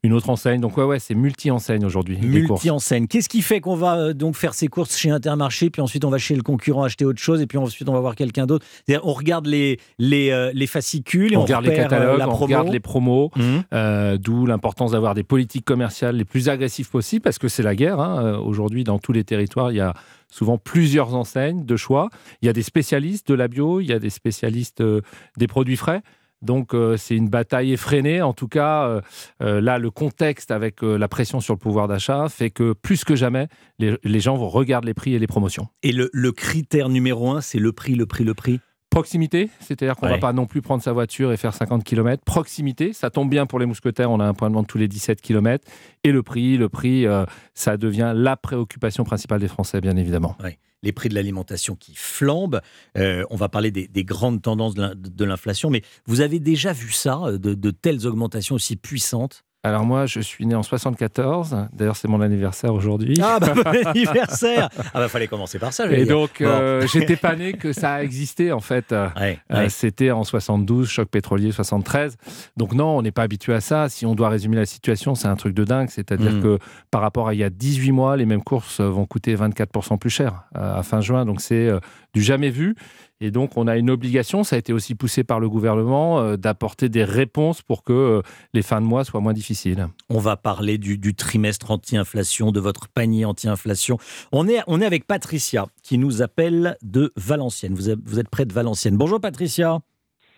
[0.03, 0.61] une autre enseigne.
[0.61, 2.17] Donc ouais, ouais, c'est multi-enseigne aujourd'hui.
[2.23, 3.07] Multi-enseigne.
[3.09, 6.11] Qu'est-ce qui fait qu'on va euh, donc faire ses courses chez Intermarché, puis ensuite on
[6.11, 8.65] va chez le concurrent acheter autre chose, et puis ensuite on va voir quelqu'un d'autre?
[9.03, 12.29] On regarde les, les, euh, les fascicules, et on, regarde les repère, euh, catalogues, la
[12.29, 13.63] on regarde les promos, Mhm.
[13.75, 17.75] euh, d'où l'importance d'avoir des politiques commerciales les plus agressives possibles, parce que c'est la
[17.75, 17.99] guerre.
[18.01, 18.25] hein.
[18.25, 19.95] Euh, Aujourd'hui, dans tous les territoires, il y a
[20.31, 22.11] souvent plusieurs enseignes de choix.
[22.43, 25.01] Il y a des spécialistes de la bio, il y a des spécialistes euh,
[25.37, 26.03] des produits frais.
[26.43, 28.23] Donc euh, c'est une bataille effrénée.
[28.23, 29.01] En tout cas, euh,
[29.43, 33.17] euh, là, le contexte avec la pression sur le pouvoir d'achat fait que plus que
[33.17, 35.69] jamais, les, gens vont regarder les prix et les promotions.
[35.83, 38.61] Et le critère numéro un, c'est le prix, le prix, le prix?
[38.91, 40.17] Proximité, c'est-à-dire qu'on ne Ouais.
[40.19, 42.23] va pas non plus prendre sa voiture et faire 50 km.
[42.25, 44.89] Proximité, ça tombe bien pour les mousquetaires, on a un point de vente tous les
[44.89, 45.65] 17 km.
[46.05, 50.37] Et le prix, le prix, euh, ça devient la préoccupation principale des Français, bien évidemment.
[50.43, 50.59] Ouais.
[50.83, 52.61] Les prix de l'alimentation qui flambent.
[52.97, 56.39] Euh, on va parler des, des grandes tendances de l'in- de l'inflation, mais vous avez
[56.39, 59.43] déjà vu ça, euh, de, de telles augmentations aussi puissantes?
[59.67, 61.67] Alors moi, je suis né en 74.
[61.73, 63.19] D'ailleurs, c'est mon anniversaire aujourd'hui.
[63.23, 65.91] Ah bah bon anniversaire Ah bah fallait commencer par ça.
[65.91, 66.15] Et dire.
[66.17, 66.47] donc, Bon.
[66.47, 68.93] euh, j'étais pas né que ça a existé en fait.
[68.93, 69.69] Euh, Ouais, euh, ouais.
[69.69, 72.17] C'était en 72, choc pétrolier 73.
[72.57, 73.89] Donc non, on n'est pas habitué à ça.
[73.89, 75.89] Si on doit résumer la situation, c'est un truc de dingue.
[75.91, 76.43] C'est-à-dire Mm.
[76.43, 76.59] que
[76.91, 80.11] par rapport à il y a 18 mois, les mêmes courses vont coûter 24% plus
[80.11, 81.25] cher à fin juin.
[81.25, 81.71] Donc c'est
[82.17, 82.75] du jamais vu.
[83.21, 86.37] Et donc on a une obligation, ça a été aussi poussé par le gouvernement, euh,
[86.37, 88.23] d'apporter des réponses pour que euh,
[88.55, 89.89] les fins de mois soient moins difficiles.
[90.09, 93.99] On va parler du, du trimestre anti-inflation, de votre panier anti-inflation.
[94.33, 97.75] On est, on est avec Patricia qui nous appelle de Valenciennes.
[97.75, 98.97] Vous vous êtes près de Valenciennes.
[98.97, 99.81] Bonjour Patricia.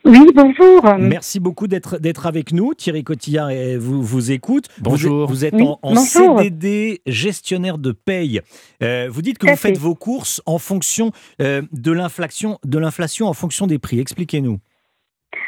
[0.09, 0.97] Oui, bonjour.
[0.99, 2.73] Merci beaucoup d'être d'être avec nous.
[2.73, 4.65] Thierry Cotillard vous, vous écoute.
[4.79, 5.25] Vous Bonjour.
[5.25, 5.97] êtes, vous êtes Oui, en.
[5.97, 8.41] CDD gestionnaire de paye.
[8.83, 9.79] Euh, vous dites que vous faites fait.
[9.81, 14.01] vos courses en fonction euh, de l'inflation, de l'inflation en fonction des prix.
[14.01, 14.59] Expliquez-nous.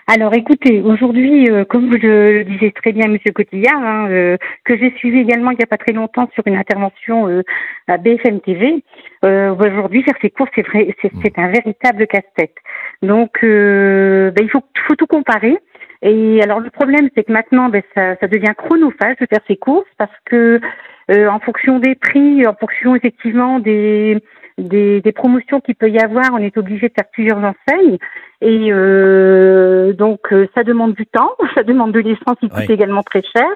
[0.06, 4.76] Alors écoutez, aujourd'hui, euh, comme vous le disiez très bien, Monsieur Cotillard, hein, euh, que
[4.76, 7.42] j'ai suivi également il n'y a pas très longtemps sur une intervention euh,
[7.86, 8.82] à BFM TV,
[9.22, 12.56] aujourd'hui faire ses courses, c'est vrai, c'est un véritable casse-tête.
[13.02, 14.62] Donc, ben, il faut,
[14.98, 15.56] tout comparer.
[16.02, 19.56] Et alors le problème, c'est que maintenant, ben, ça, ça devient chronophage de faire ses
[19.56, 20.60] courses parce que
[21.08, 24.18] en fonction des prix, en fonction effectivement des
[24.62, 27.98] des, des promotions qu'il peut y avoir, on est obligé de faire plusieurs enseignes.
[28.42, 33.02] Et euh, donc, euh, ça demande du temps, ça demande de l'essence qui coûte également
[33.02, 33.48] très cher.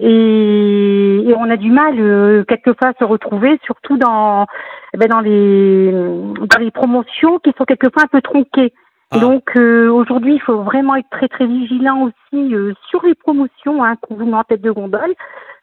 [0.00, 4.46] Et, et on a du mal, euh, quelquefois, à se retrouver, surtout dans,
[4.94, 8.72] eh ben, dans, les, dans les promotions qui sont quelquefois un peu tronquées.
[9.10, 9.20] Ah.
[9.20, 13.82] Donc, euh, aujourd'hui, il faut vraiment être très, très vigilant aussi euh, sur les promotions
[13.82, 15.14] hein, qu'on vous met en tête de gondole.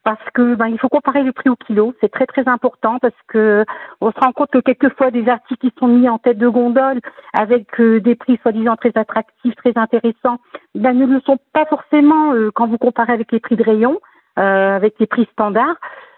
[0.05, 3.19] Parce que ben, il faut comparer le prix au kilo, c'est très très important parce
[3.27, 3.65] que
[4.01, 6.99] on se rend compte que quelquefois des articles qui sont mis en tête de gondole
[7.33, 10.37] avec euh, des prix soi-disant très attractifs, très intéressants,
[10.75, 13.99] ben, ne le sont pas forcément euh, quand vous comparez avec les prix de rayon,
[14.37, 15.77] euh, avec les prix standards.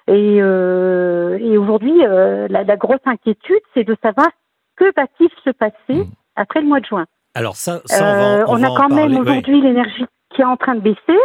[0.10, 4.28] Et, euh, et aujourd'hui, euh, la, la grosse inquiétude, c'est de savoir
[4.76, 7.06] que va-t-il se passer après le mois de juin.
[7.36, 10.06] Alors ça, ça on va, Euh, on on va a en quand même aujourd'hui l'énergie
[10.34, 11.20] qui est en train de baisser.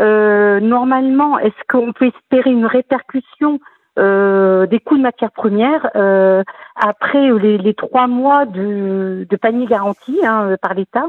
[0.00, 3.60] Euh, normalement, est-ce qu'on peut espérer une répercussion
[3.98, 6.42] euh, des coûts de matières premières euh,
[6.74, 11.06] après les, trois mois de, de panier garanti hein, par l'État?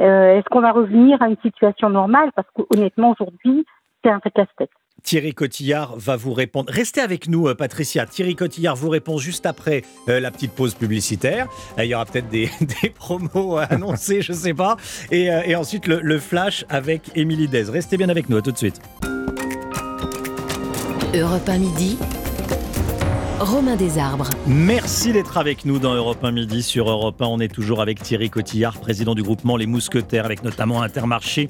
[0.00, 2.30] Euh, Est-ce qu'on va revenir à une situation normale?
[2.34, 3.64] Parce qu'honnêtement, aujourd'hui,
[4.02, 4.70] c'est un vrai casse-tête.
[5.04, 6.72] Thierry Cotillard va vous répondre.
[6.72, 8.06] Restez avec nous, euh, Patricia.
[8.06, 11.46] Thierry Cotillard vous répond juste après euh, la petite pause publicitaire.
[11.78, 12.50] Euh, Il y aura peut-être des,
[12.82, 14.78] des promos à annoncer, je sais pas.
[15.12, 17.64] Et, ensuite, le, flash avec Émilie Dez.
[17.64, 18.80] Restez bien avec nous, à tout de suite.
[21.14, 21.98] Europe 1 midi.
[23.44, 24.30] Romain Desarbres.
[24.46, 26.62] Merci d'être avec nous dans Europe 1 Midi.
[26.62, 30.42] Sur Europe 1, on est toujours avec Thierry Cotillard, président du groupement Les Mousquetaires, avec
[30.42, 31.48] notamment Intermarché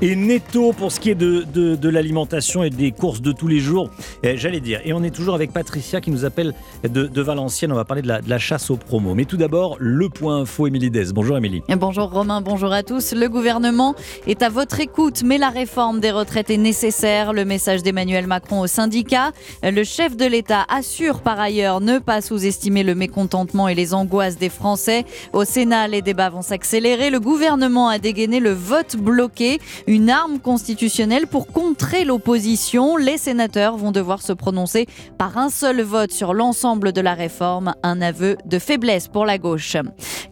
[0.00, 3.48] et Netto pour ce qui est de, de, de l'alimentation et des courses de tous
[3.48, 3.90] les jours,
[4.22, 4.80] eh, j'allais dire.
[4.84, 7.72] Et on est toujours avec Patricia qui nous appelle de, de Valenciennes.
[7.72, 9.14] On va parler de la, de la chasse aux promos.
[9.14, 11.12] Mais tout d'abord, le point info, Émilie Dez.
[11.12, 11.62] Bonjour Émilie.
[11.68, 13.14] Et Bonjour Romain, bonjour à tous.
[13.14, 13.96] Le gouvernement
[14.28, 17.32] est à votre écoute, mais la réforme des retraites est nécessaire.
[17.32, 19.32] Le message d'Emmanuel Macron aux syndicats.
[19.64, 24.38] Le chef de l'État assure par ailleurs ne pas sous-estimer le mécontentement et les angoisses
[24.38, 25.04] des Français.
[25.32, 27.10] Au Sénat, les débats vont s'accélérer.
[27.10, 32.96] Le gouvernement a dégainé le vote bloqué, une arme constitutionnelle pour contrer l'opposition.
[32.96, 34.86] Les sénateurs vont devoir se prononcer
[35.18, 39.38] par un seul vote sur l'ensemble de la réforme, un aveu de faiblesse pour la
[39.38, 39.76] gauche.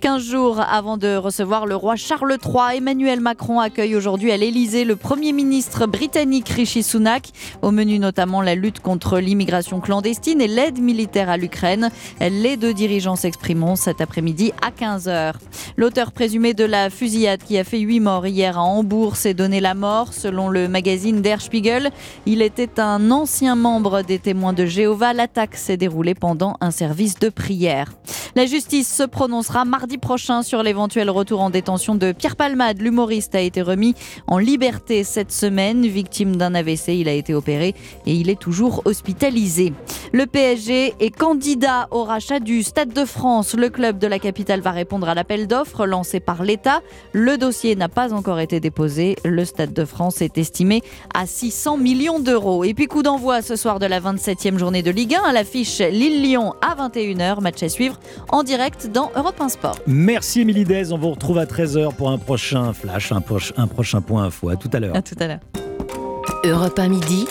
[0.01, 4.85] 15 jours avant de recevoir le roi Charles III, Emmanuel Macron accueille aujourd'hui à l'Élysée
[4.85, 7.31] le Premier ministre britannique Rishi Sunak.
[7.63, 11.91] Au menu notamment la lutte contre l'immigration clandestine et l'aide militaire à l'Ukraine.
[12.21, 15.35] Les deux dirigeants s'exprimeront cet après-midi à 15h.
[15.77, 19.61] L'auteur présumé de la fusillade qui a fait 8 morts hier à Hambourg s'est donné
[19.61, 21.91] la mort, selon le magazine Der Spiegel.
[22.27, 25.13] Il était un ancien membre des témoins de Jéhovah.
[25.13, 27.93] L'attaque s'est déroulée pendant un service de prière.
[28.37, 32.81] La justice se prononcera mardi prochain sur l'éventuel retour en détention de Pierre Palmade.
[32.81, 33.95] L'humoriste a été remis
[34.29, 35.87] en liberté cette semaine.
[35.87, 37.75] Victime d'un AVC, il a été opéré
[38.07, 39.73] et il est toujours hospitalisé.
[40.13, 43.55] Le PSG est candidat au rachat du Stade de France.
[43.55, 46.81] Le club de la capitale va répondre à l'appel d'offres lancé par l'État.
[47.13, 49.17] Le dossier n'a pas encore été déposé.
[49.25, 50.83] Le Stade de France est estimé
[51.15, 52.65] à 600 millions d'euros.
[52.65, 55.79] Et puis coup d'envoi ce soir de la 27e journée de Ligue 1 à l'affiche
[55.79, 57.41] Lille-Lyon à 21h.
[57.41, 59.77] Match à suivre en direct dans Europe 1 Sport.
[59.87, 60.93] Merci Émilie Dez.
[60.93, 63.23] On vous retrouve à 13h pour un prochain flash, un,
[63.57, 64.49] un prochain point info.
[64.49, 64.97] À tout à l'heure.
[64.97, 65.41] À tout à l'heure.
[66.45, 67.27] Europe 1 midi.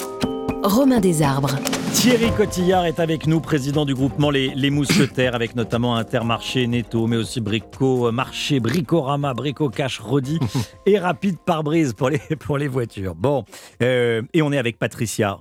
[0.63, 1.55] Romain Desarbres.
[1.93, 7.07] Thierry Cotillard est avec nous, président du groupement Les, les Mousquetaires, avec notamment Intermarché, Netto,
[7.07, 10.39] mais aussi Brico Marché, Bricorama, Brico Cash, Rodi
[10.85, 13.15] et Rapide Pare-Brise pour les, pour les voitures.
[13.15, 13.43] Bon,
[13.81, 15.39] euh, et on est avec Patricia.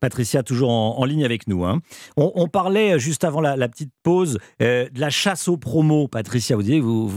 [0.00, 1.64] Patricia, toujours en, ligne avec nous.
[1.64, 1.80] Hein.
[2.16, 6.06] On, parlait euh, juste avant la, petite pause euh, de la chasse aux promos.
[6.06, 7.08] Patricia, vous disiez vous,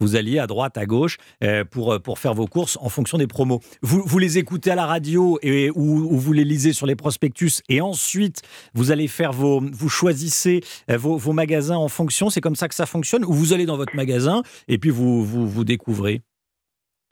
[0.00, 3.26] vous, alliez à droite, à gauche euh, pour, pour faire vos courses en fonction des
[3.26, 3.60] promos.
[3.82, 7.62] Vous, vous les écoutez à la radio et, ou, vous les lisez sur les prospectus
[7.68, 8.42] et ensuite
[8.74, 9.60] vous allez faire vos.
[9.60, 12.30] Vous choisissez vos, magasins en fonction.
[12.30, 15.24] C'est comme ça que ça fonctionne Ou vous allez dans votre magasin et puis vous,
[15.24, 16.22] vous découvrez?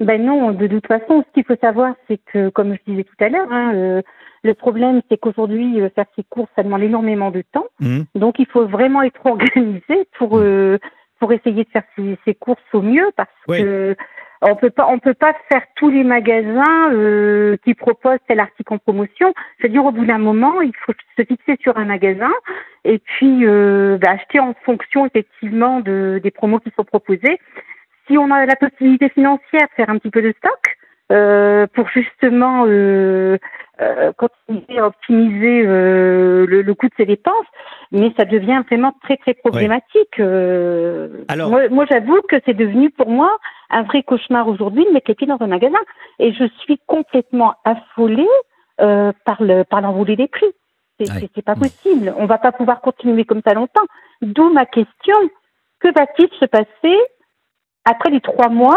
[0.01, 3.25] Ben non, de toute façon, ce qu'il faut savoir, c'est que, comme je disais tout
[3.25, 4.03] à l'heure, hein,
[4.43, 7.67] le problème, c'est qu'aujourd'hui, euh, faire ses courses, ça demande énormément de temps.
[7.81, 8.01] Mmh.
[8.15, 10.79] Donc, il faut vraiment être organisé pour euh,
[11.19, 11.83] pour essayer de faire
[12.25, 13.95] ses, courses au mieux, parce que
[14.41, 18.73] on peut pas on peut pas faire tous les magasins euh, qui proposent tel article
[18.73, 19.35] en promotion.
[19.59, 22.33] C'est-à-dire, au bout d'un moment, il faut se fixer sur un magasin
[22.85, 27.39] et puis bah, acheter en fonction effectivement de, des promos qui sont proposés.
[28.11, 30.77] Si on a la possibilité financière, faire un petit peu de stock.
[31.11, 33.37] Euh, pour justement euh,
[33.81, 37.47] euh, continuer à optimiser le, le, coût de ses dépenses,
[37.91, 40.21] mais ça devient vraiment très très problématique.
[40.21, 43.37] Alors, moi, moi j'avoue que c'est devenu pour moi
[43.71, 45.81] un vrai cauchemar aujourd'hui de mettre les pieds dans un magasin,
[46.21, 48.29] et je suis complètement affolée
[48.77, 50.53] par le par l'envolée des prix.
[51.01, 52.15] C'est pas possible.
[52.19, 53.87] On va pas pouvoir continuer comme ça longtemps.
[54.23, 55.17] D'où ma question
[55.81, 56.97] que va-t-il se passer
[57.85, 58.77] après les trois mois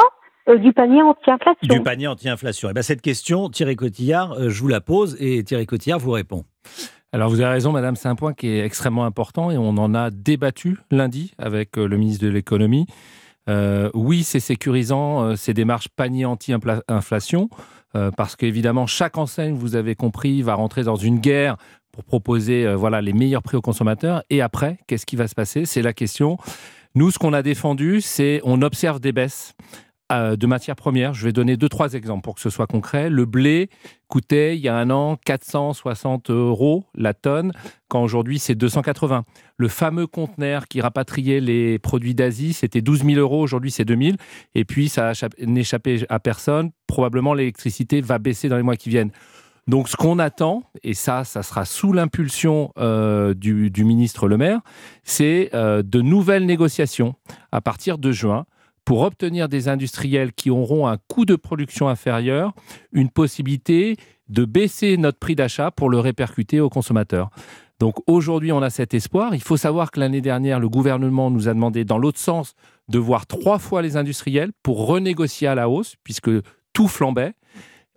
[0.50, 1.74] euh, du panier anti-inflation.
[1.74, 2.68] Du panier anti-inflation.
[2.68, 6.00] Et eh bien cette question, Thierry Cotillard, euh, je vous la pose et Thierry Cotillard
[6.00, 6.44] vous répond.
[7.14, 9.96] Alors vous avez raison, Madame, c'est un point qui est extrêmement important et on en
[9.96, 12.88] a débattu lundi avec euh, le ministre de l'économie.
[13.94, 17.50] oui, c'est sécurisant ces démarches panier anti-inflation
[18.18, 21.58] parce qu'évidemment chaque enseigne, vous avez compris, va rentrer dans une guerre
[21.92, 24.24] pour proposer voilà les meilleurs prix aux consommateurs.
[24.30, 25.66] Et après, qu'est-ce qui va se passer?
[25.66, 26.38] C'est la question.
[26.96, 29.56] Nous, ce qu'on a défendu, c'est on observe des baisses.
[30.12, 31.14] Euh, de matières premières.
[31.14, 33.10] Je vais donner deux, trois exemples pour que ce soit concret.
[33.10, 33.70] Le blé
[34.10, 37.52] coûtait il y a un an 460 euros la tonne,
[37.88, 39.24] quand aujourd'hui c'est 280.
[39.58, 43.98] Le fameux conteneur qui rapatriait les produits d'Asie, c'était 12 000 euros, aujourd'hui c'est 2
[43.98, 44.18] 000.
[44.54, 46.72] Et puis ça n'échappait à personne.
[46.86, 49.12] Probablement l'électricité va baisser dans les mois qui viennent.
[49.68, 54.60] Donc ce qu'on attend, et ça, ça sera sous l'impulsion euh, du, ministre Le Maire,
[55.04, 57.16] c'est euh, de nouvelles négociations
[57.52, 58.46] à partir de juin
[58.84, 62.54] pour obtenir des industriels qui auront un coût de production inférieur,
[62.92, 63.96] une possibilité
[64.28, 67.30] de baisser notre prix d'achat pour le répercuter aux consommateurs.
[67.80, 69.34] Donc aujourd'hui, on a cet espoir.
[69.36, 72.56] Il faut savoir que l'année dernière, le gouvernement nous a demandé, dans l'autre sens,
[72.90, 76.32] de voir trois fois les industriels pour renégocier à la hausse, puisque
[76.74, 77.34] tout flambait.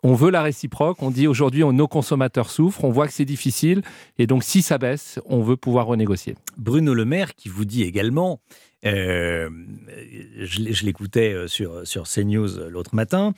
[0.07, 1.03] On veut la réciproque.
[1.03, 2.85] On dit aujourd'hui, nos consommateurs souffrent.
[2.85, 3.83] On voit que c'est difficile.
[4.19, 6.37] Et donc, si ça baisse, on veut pouvoir renégocier.
[6.57, 8.40] Bruno Le Maire qui vous dit également
[8.85, 9.51] euh,
[10.38, 13.35] je, l'écoutais euh, sur, sur CNews euh, l'autre matin,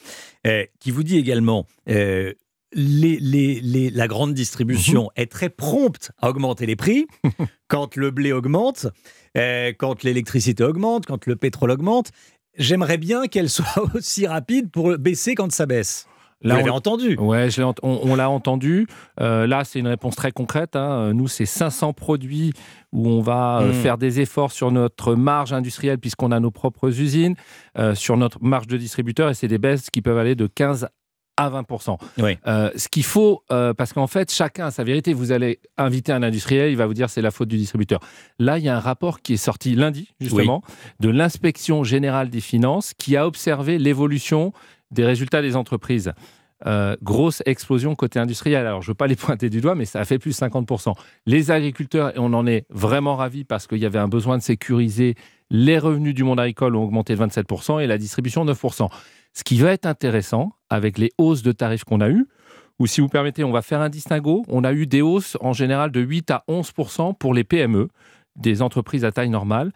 [0.78, 2.28] qui vous dit également les,
[2.74, 5.22] les, la grande distribution mhm.
[5.22, 7.06] est très prompte à augmenter les prix
[7.68, 8.88] quand le blé augmente,
[9.34, 12.10] quand l'électricité augmente, quand le pétrole augmente.
[12.58, 16.06] J'aimerais bien qu'elle soit aussi rapide pour baisser quand ça baisse.
[16.42, 17.48] Là, Vous l'avez entendu Ouais,
[17.82, 18.86] on, l'a entendu.
[19.20, 20.76] Euh, là, c'est une réponse très concrète.
[20.76, 21.12] Hein.
[21.12, 22.52] Nous, c'est 500 produits
[22.92, 23.74] où on va euh, hmm.
[23.74, 27.34] faire des efforts sur notre marge industrielle puisqu'on a nos propres usines,
[27.76, 30.88] euh, sur notre marge de distributeur, et c'est des baisses qui peuvent aller de 15
[31.36, 31.98] à 20%.
[32.16, 35.12] ce qu'il faut, parce qu'en fait, chacun a sa vérité.
[35.12, 38.00] Vous allez inviter un industriel, il va vous dire c'est la faute du distributeur.
[38.40, 40.62] Là, il y a un rapport qui est sorti lundi, justement,
[40.98, 44.52] de l'inspection générale des finances qui a observé l'évolution
[44.90, 46.12] des résultats des entreprises.
[46.66, 48.66] euh, grosse explosion côté industriel.
[48.66, 50.44] Alors, je ne veux pas les pointer du doigt, mais ça a fait plus de
[50.44, 50.92] 50%.
[51.26, 54.42] Les agriculteurs, et on en est vraiment ravis parce qu'il y avait un besoin de
[54.42, 55.14] sécuriser,
[55.50, 58.88] les revenus du monde agricole ont augmenté de 27% et la distribution 9%.
[59.34, 62.26] Ce qui va être intéressant avec les hausses de tarifs qu'on a eues,
[62.80, 64.44] ou si vous permettez, on va faire un distinguo.
[64.48, 67.88] On a eu des hausses en général de 8 à 11% pour les PME,
[68.36, 69.72] des entreprises à taille normale,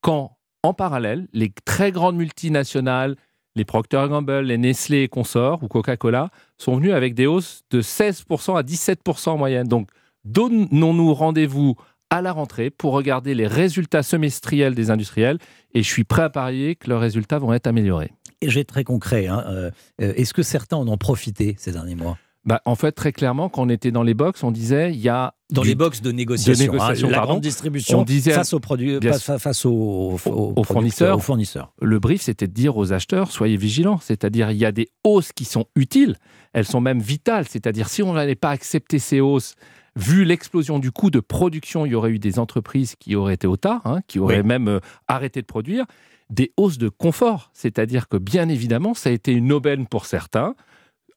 [0.00, 3.16] quand en parallèle, les très grandes multinationales,
[3.56, 7.82] les Procter Gamble, les Nestlé et consorts ou Coca-Cola sont venus avec des hausses de
[7.82, 9.66] 16% à 17% en moyenne.
[9.66, 9.88] Donc,
[10.24, 11.74] donnons-nous rendez-vous
[12.10, 15.38] à la rentrée pour regarder les résultats semestriels des industriels
[15.74, 18.12] et je suis prêt à parier que leurs résultats vont être améliorés.
[18.42, 19.26] Et j'ai très concret.
[19.26, 22.18] Hein, euh, euh, est-ce que certains en ont profité ces derniers mois?
[22.46, 25.08] Bah, en fait, très clairement, quand on était dans les box, on disait il y
[25.08, 29.00] a dans les box de négociation, hein, la grande distribution, on disait, face aux produits,
[29.00, 30.16] face aux,
[30.64, 31.72] fournisseurs, aux fournisseurs.
[31.82, 35.32] Le brief, c'était de dire aux acheteurs soyez vigilants, c'est-à-dire il y a des hausses
[35.32, 36.16] qui sont utiles,
[36.52, 39.54] elles sont même vitales, c'est-à-dire si on n'allait pas accepter ces hausses.
[39.96, 43.46] Vu l'explosion du coût de production, il y aurait eu des entreprises qui auraient été
[43.46, 45.86] au tas, hein, qui auraient même euh, arrêté de produire.
[46.28, 50.54] Des hausses de confort, c'est-à-dire que bien évidemment, ça a été une aubaine pour certains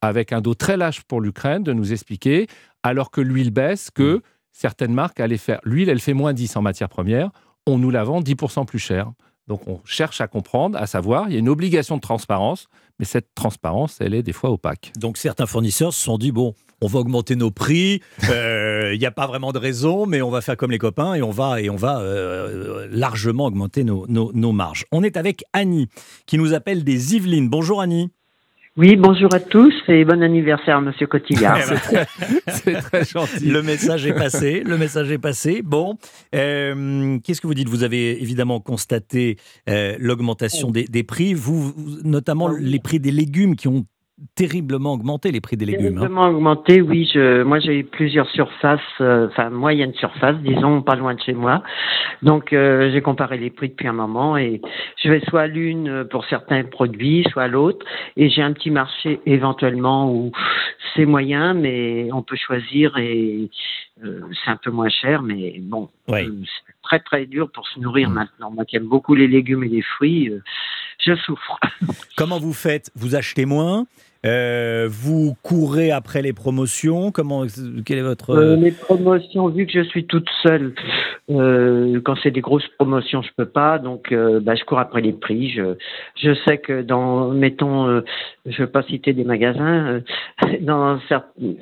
[0.02, 2.48] avec un dos très lâche pour l'Ukraine, de nous expliquer,
[2.84, 4.22] alors que l'huile baisse, que mm.
[4.52, 5.60] certaines marques allaient faire.
[5.64, 7.32] L'huile, elle fait moins 10 en matière première,
[7.66, 9.12] on nous la vend 10% plus cher.
[9.48, 12.68] Donc on cherche à comprendre, à savoir, il y a une obligation de transparence,
[13.00, 14.92] mais cette transparence, elle est des fois opaque.
[14.98, 19.08] Donc certains fournisseurs se sont dit, bon, on va augmenter nos prix, euh, il n'y
[19.08, 21.62] a pas vraiment de raison, mais on va faire comme les copains et on va,
[21.62, 24.86] et on va euh, largement augmenter nos, nos marges.
[24.92, 25.88] On est avec Annie,
[26.28, 27.50] qui nous appelle des Yvelines.
[27.50, 28.12] Bonjour Annie.
[28.78, 31.58] Oui, bonjour à tous et bon anniversaire, Monsieur Cotillard.
[32.48, 33.48] c'est très gentil.
[33.48, 34.62] Le message est passé.
[34.64, 35.62] Le message est passé.
[35.64, 35.98] Bon,
[36.36, 37.68] euh, qu'est-ce que vous dites?
[37.68, 41.34] Vous avez évidemment constaté euh, l'augmentation des, des, prix.
[41.34, 43.86] Vous, notamment ah les prix des légumes qui ont
[44.36, 45.98] terriblement augmenté les prix des légumes.
[45.98, 46.02] Hein.
[46.02, 47.10] Terriblement augmenté, oui.
[47.14, 51.64] Je, moi, j'ai plusieurs surfaces, euh, enfin moyennes surfaces, disons, pas loin de chez moi.
[52.22, 54.62] Donc, euh, j'ai comparé les prix depuis un moment et
[55.02, 57.86] je vais soit à l'une pour certains produits, soit à l'autre.
[58.18, 60.32] Et j'ai un petit marché éventuellement où
[60.96, 63.50] c'est moyen, mais on peut choisir et
[64.04, 66.26] euh, c'est un peu moins cher, mais bon, c'est
[66.82, 68.14] très très dur pour se nourrir mmh.
[68.14, 68.52] maintenant.
[68.52, 70.32] Moi qui aime beaucoup les légumes et les fruits,
[71.00, 71.60] je souffre.
[72.18, 72.92] Comment vous faites?
[72.96, 73.86] Vous achetez moins?
[74.26, 77.46] Euh, vous courez après les promotions Comment
[77.86, 80.74] Quel est votre euh, Les promotions, vu que je suis toute seule,
[81.30, 85.14] euh, quand c'est des grosses promotions, je peux pas, donc bah, je cours après les
[85.14, 85.50] prix.
[85.52, 85.76] Je,
[86.22, 88.02] je sais que dans, mettons,
[88.46, 90.02] je ne vais pas citer des magasins,
[90.62, 91.00] dans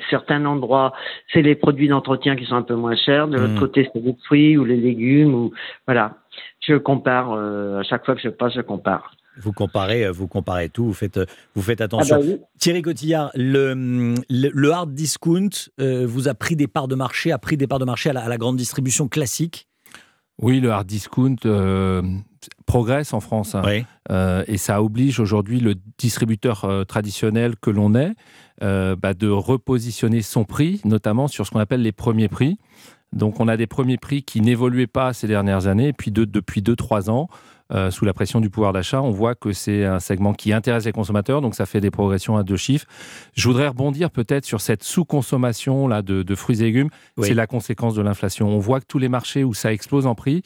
[0.10, 0.94] certains endroits,
[1.32, 3.28] c'est les produits d'entretien qui sont un peu moins chers.
[3.28, 3.60] De l'autre mmh.
[3.60, 5.54] côté, c'est les fruits ou les légumes ou
[5.86, 6.16] voilà.
[6.62, 9.12] Je compare à chaque fois que je passe, je compare.
[9.42, 12.18] Vous comparez, euh, vous comparez tout, vous faites, euh, vous faites attention.
[12.20, 16.96] Ah bah Thierry Cotillard, le, le, hard discount euh, vous a pris des parts de
[16.96, 19.68] marché, a pris des parts de marché à la, grande distribution classique?
[20.40, 21.36] Oui, le hard discount
[22.66, 23.56] progresse en France.
[23.56, 24.44] Hein.
[24.48, 28.14] et ça oblige aujourd'hui le distributeur traditionnel que l'on est
[28.62, 32.58] bah, de repositionner son prix, notamment sur ce qu'on appelle les premiers prix.
[33.14, 36.62] Donc on a des premiers prix qui n'évoluaient pas ces dernières années, et puis depuis
[36.62, 37.30] 2-3 ans,
[37.74, 40.86] euh, sous la pression du pouvoir d'achat, on voit que c'est un segment qui intéresse
[40.86, 42.86] les consommateurs, donc ça fait des progressions à deux chiffres.
[43.34, 46.90] Je voudrais rebondir peut-être sur cette sous-consommation là de, fruits et légumes.
[47.22, 48.48] C'est la conséquence de l'inflation.
[48.48, 50.44] On voit que tous les marchés où ça explose en prix,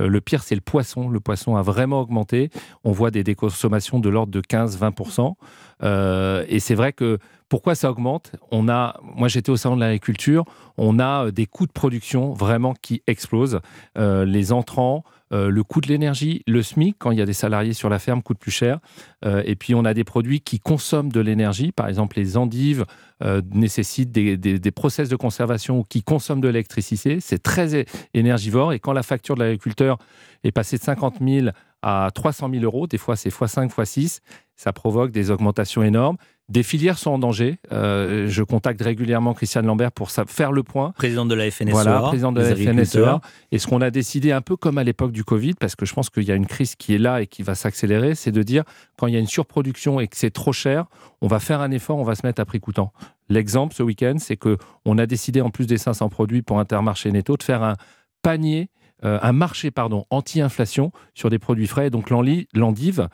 [0.00, 1.08] euh, le pire c'est le poisson.
[1.08, 2.50] Le poisson a vraiment augmenté.
[2.84, 5.34] On voit des déconsommations de l'ordre de 15-20%.
[5.82, 8.32] Euh, et c'est vrai que pourquoi ça augmente?
[8.50, 10.46] On a, moi j'étais au salon de l'agriculture,
[10.78, 13.60] on a des coûts de production vraiment qui explosent.
[13.96, 17.72] les entrants, euh, le coût de l'énergie, le SMIC, quand il y a des salariés
[17.72, 18.80] sur la ferme, coûte plus cher.
[19.24, 21.72] Euh, et puis, on a des produits qui consomment de l'énergie.
[21.72, 22.84] Par exemple, les endives
[23.22, 27.20] euh, nécessitent des, des, process de conservation qui consomment de l'électricité.
[27.20, 28.72] C'est très énergivore.
[28.72, 29.98] Et quand la facture de l'agriculteur
[30.44, 31.48] est passée de 50 000
[31.82, 34.20] à 300 000 euros, des fois c'est x5, x6,
[34.62, 36.16] ça provoque des augmentations énormes.
[36.48, 37.58] Des filières sont en danger.
[37.72, 40.92] Euh, je contacte régulièrement Christiane Lambert pour faire le point.
[40.92, 41.72] Présidente de la FNSEA.
[41.72, 43.20] Voilà, présidente de la FNSEA.
[43.50, 45.92] Et ce qu'on a décidé, un peu comme à l'époque du Covid, parce que je
[45.92, 48.42] pense qu'il y a une crise qui est là et qui va s'accélérer, c'est de
[48.44, 48.62] dire
[48.96, 50.84] quand il y a une surproduction et que c'est trop cher,
[51.22, 52.92] on va faire un effort, on va se mettre à prix coûtant.
[53.28, 57.10] L'exemple ce week-end, c'est que on a décidé, en plus des 500 produits pour Intermarché
[57.10, 57.74] Netto, de faire un
[58.22, 58.70] panier,
[59.04, 61.90] euh, un marché pardon anti-inflation sur des produits frais.
[61.90, 63.08] Donc l'endive,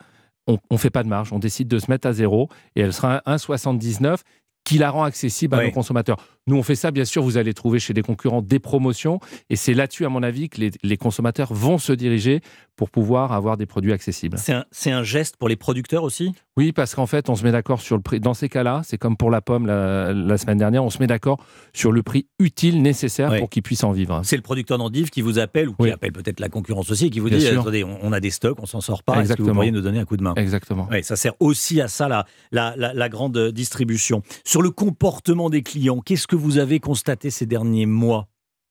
[0.47, 2.93] on ne fait pas de marge, on décide de se mettre à zéro et elle
[2.93, 4.21] sera 1,79
[4.63, 6.17] qui la rend accessible à nos consommateurs.
[6.49, 9.19] Nous, on fait ça, bien sûr, vous allez trouver chez des concurrents des promotions.
[9.51, 12.41] Et c'est là-dessus, à mon avis, que les, les consommateurs vont se diriger
[12.75, 14.37] pour pouvoir avoir des produits accessibles.
[14.39, 14.65] C'est un,
[14.97, 16.33] un, geste pour les producteurs aussi?
[16.57, 18.19] Oui, parce qu'en fait, on se met d'accord sur le prix.
[18.19, 21.05] Dans ces cas-là, c'est comme pour la pomme la, la, semaine dernière, on se met
[21.05, 21.43] d'accord
[21.73, 23.39] sur le prix utile nécessaire oui.
[23.39, 24.21] pour qu'ils puissent en vivre.
[24.23, 25.91] C'est le producteur d'endives qui vous appelle, ou qui oui.
[25.91, 27.61] appelle peut-être la concurrence aussi, et qui vous Bien dit sûr.
[27.61, 29.81] attendez, on, on, a des stocks, on s'en sort pas, est-ce que vous pourriez nous
[29.81, 30.33] donner un coup de main?
[30.35, 30.87] Exactement.
[30.89, 34.23] Oui, ça sert aussi à ça, la, la grande distribution.
[34.45, 38.27] Sur le comportement des clients, qu'est-ce que vous avez constaté ces derniers mois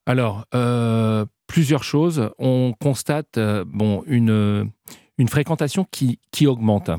[0.08, 2.30] alors, euh, plusieurs choses.
[2.38, 4.70] On constate euh, bon, une,
[5.18, 6.90] une fréquentation qui, qui augmente.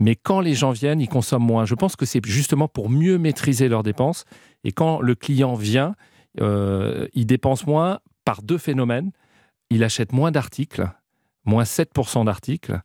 [0.00, 1.64] Mais quand les gens viennent, ils consomment moins.
[1.66, 4.24] Je pense que c'est justement pour mieux maîtriser leurs dépenses.
[4.64, 5.94] Et quand le client vient,
[6.40, 9.12] euh, il dépense moins par deux phénomènes.
[9.70, 10.90] Il achète moins d'articles,
[11.44, 12.80] moins 7% d'articles.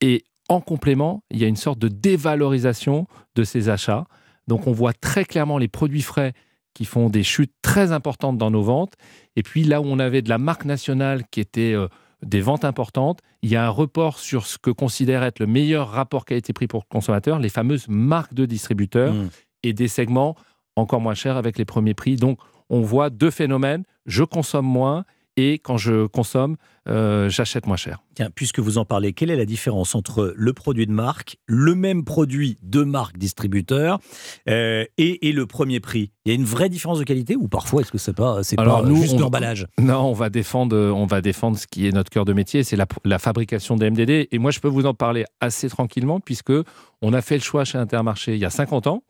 [0.00, 4.06] Et en complément, il y a une sorte de dévalorisation de ses achats.
[4.48, 6.32] Donc on voit très clairement les produits frais
[6.74, 8.94] qui font des chutes très importantes dans nos ventes.
[9.36, 11.88] Et puis là où on avait de la marque nationale qui était euh,
[12.22, 15.90] des ventes importantes, il y a un report sur ce que considère être le meilleur
[15.90, 19.30] rapport qualité-prix pour le consommateur, les fameuses marques de distributeurs mmh.
[19.64, 20.36] et des segments
[20.76, 22.16] encore moins chers avec les premiers prix.
[22.16, 22.38] Donc
[22.70, 25.04] on voit deux phénomènes, je consomme moins
[25.36, 26.56] et quand je consomme,
[26.88, 28.02] euh, j'achète moins cher.
[28.14, 31.74] Tiens, puisque vous en parlez, quelle est la différence entre le produit de marque, le
[31.74, 33.98] même produit de marque distributeur
[34.48, 36.10] euh, et, et, le premier prix?
[36.24, 38.56] Il y a une vraie différence de qualité ou parfois est-ce que c'est pas c'est
[38.56, 42.10] pas nous, juste l'emballage Non, on va défendre on va défendre ce qui est notre
[42.10, 44.94] cœur de métier, c'est la, la, fabrication des MDD et moi je peux vous en
[44.94, 46.52] parler assez tranquillement puisque
[47.00, 49.02] on a fait le choix chez Intermarché il y a 50 ans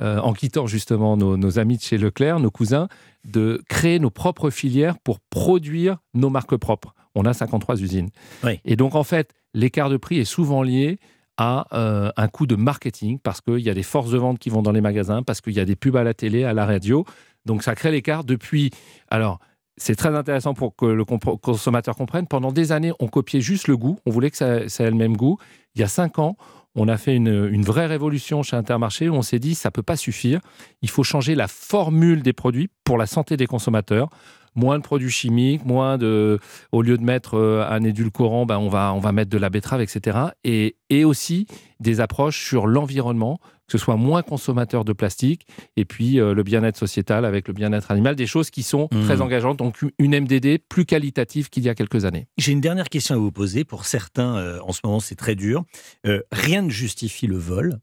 [0.00, 2.88] euh, en quittant justement nos, nos, amis de chez Leclerc, nos cousins,
[3.24, 6.94] de créer nos propres filières pour produire nos marques propres.
[7.14, 8.08] On a 53 usines.
[8.42, 8.58] Oui.
[8.64, 10.98] Et donc, en fait, l'écart de prix est souvent lié
[11.36, 14.48] à euh, un coût de marketing parce qu'il y a des forces de vente qui
[14.48, 16.64] vont dans les magasins, parce qu'il y a des pubs à la télé, à la
[16.64, 17.04] radio.
[17.44, 18.70] Donc, ça crée l'écart depuis.
[19.10, 19.40] Alors,
[19.76, 22.26] c'est très intéressant pour que le consommateur comprenne.
[22.26, 23.98] Pendant des années, on copiait juste le goût.
[24.06, 25.38] On voulait que ça, ça ait le même goût.
[25.74, 26.36] Il y a cinq ans,
[26.74, 29.96] on a fait une, vraie révolution chez Intermarché où on s'est dit ça peut pas
[29.96, 30.40] suffire.
[30.80, 34.08] Il faut changer la formule des produits pour la santé des consommateurs.
[34.54, 36.38] Moins de produits chimiques, moins de,
[36.72, 39.50] au lieu de mettre euh, un édulcorant, ben on va on va mettre de la
[39.50, 40.18] betterave, etc.
[40.44, 41.46] Et, et aussi
[41.80, 45.46] des approches sur l'environnement, que ce soit moins consommateur de plastique,
[45.76, 49.02] et puis euh, le bien-être sociétal avec le bien-être animal, des choses qui sont mmh.
[49.04, 49.58] très engageantes.
[49.58, 52.26] Donc une MDD plus qualitative qu'il y a quelques années.
[52.36, 53.64] J'ai une dernière question à vous poser.
[53.64, 55.64] Pour certains, euh, en ce moment, c'est très dur.
[56.06, 57.78] Euh, rien ne justifie le vol.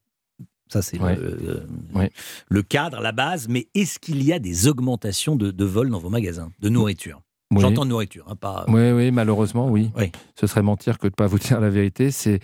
[0.69, 1.15] Ça, c'est ouais.
[1.15, 2.11] le, ouais.
[2.47, 3.47] le, cadre, la base.
[3.49, 7.21] Mais est-ce qu'il y a des augmentations de, de vols dans vos magasins de nourriture?
[7.51, 7.61] Oui.
[7.61, 8.65] J'entends nourriture, hein, pas.
[8.67, 9.89] Oui, oui, malheureusement, oui.
[9.97, 10.11] oui.
[10.39, 12.11] Ce serait mentir que de ne pas vous dire la vérité.
[12.11, 12.39] C'est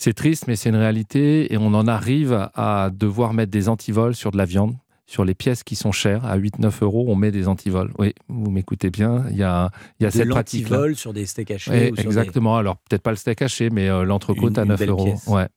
[0.00, 4.14] c'est triste, mais c'est une réalité et on en arrive à devoir mettre des antivols
[4.14, 6.24] sur de la viande, sur les pièces qui sont chères.
[6.24, 7.92] À 8-9 euros, on met des antivols.
[7.98, 10.70] Oui, vous m'écoutez bien, il y a, il y a de cette pratique.
[10.70, 12.60] L'antivol sur des steaks hachés Exactement, des...
[12.60, 15.04] alors peut-être pas le steak haché, mais euh, l'entrecôte à 9 euros.
[15.04, 15.26] Pièce.
[15.26, 15.48] Ouais.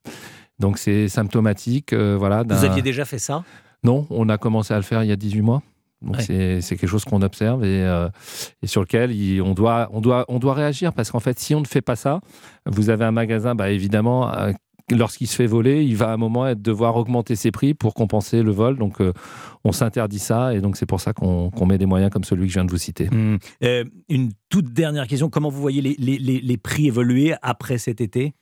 [0.59, 1.93] Donc c'est symptomatique.
[1.93, 3.43] Euh, voilà, vous aviez déjà fait ça?
[3.83, 5.61] Non, on a commencé à le faire il y a 18 mois.
[6.03, 6.59] Donc ouais.
[6.61, 8.09] c'est quelque chose qu'on observe et, euh,
[8.61, 11.55] et, sur lequel il, on, doit, on, doit, on doit réagir parce qu'en fait, si
[11.55, 12.19] on ne fait pas ça,
[12.65, 14.51] vous avez un magasin, bah, évidemment, euh,
[14.91, 17.93] lorsqu'il se fait voler, il va à un moment être, devoir augmenter ses prix pour
[17.93, 18.77] compenser le vol.
[18.77, 19.13] Donc euh,
[19.63, 22.47] on s'interdit ça et donc c'est pour ça qu'on qu met des moyens comme celui
[22.47, 23.09] que je viens de vous citer.
[23.09, 23.37] Mmh.
[24.09, 28.33] une toute dernière question, comment vous voyez les, les, les prix évoluer après cet été?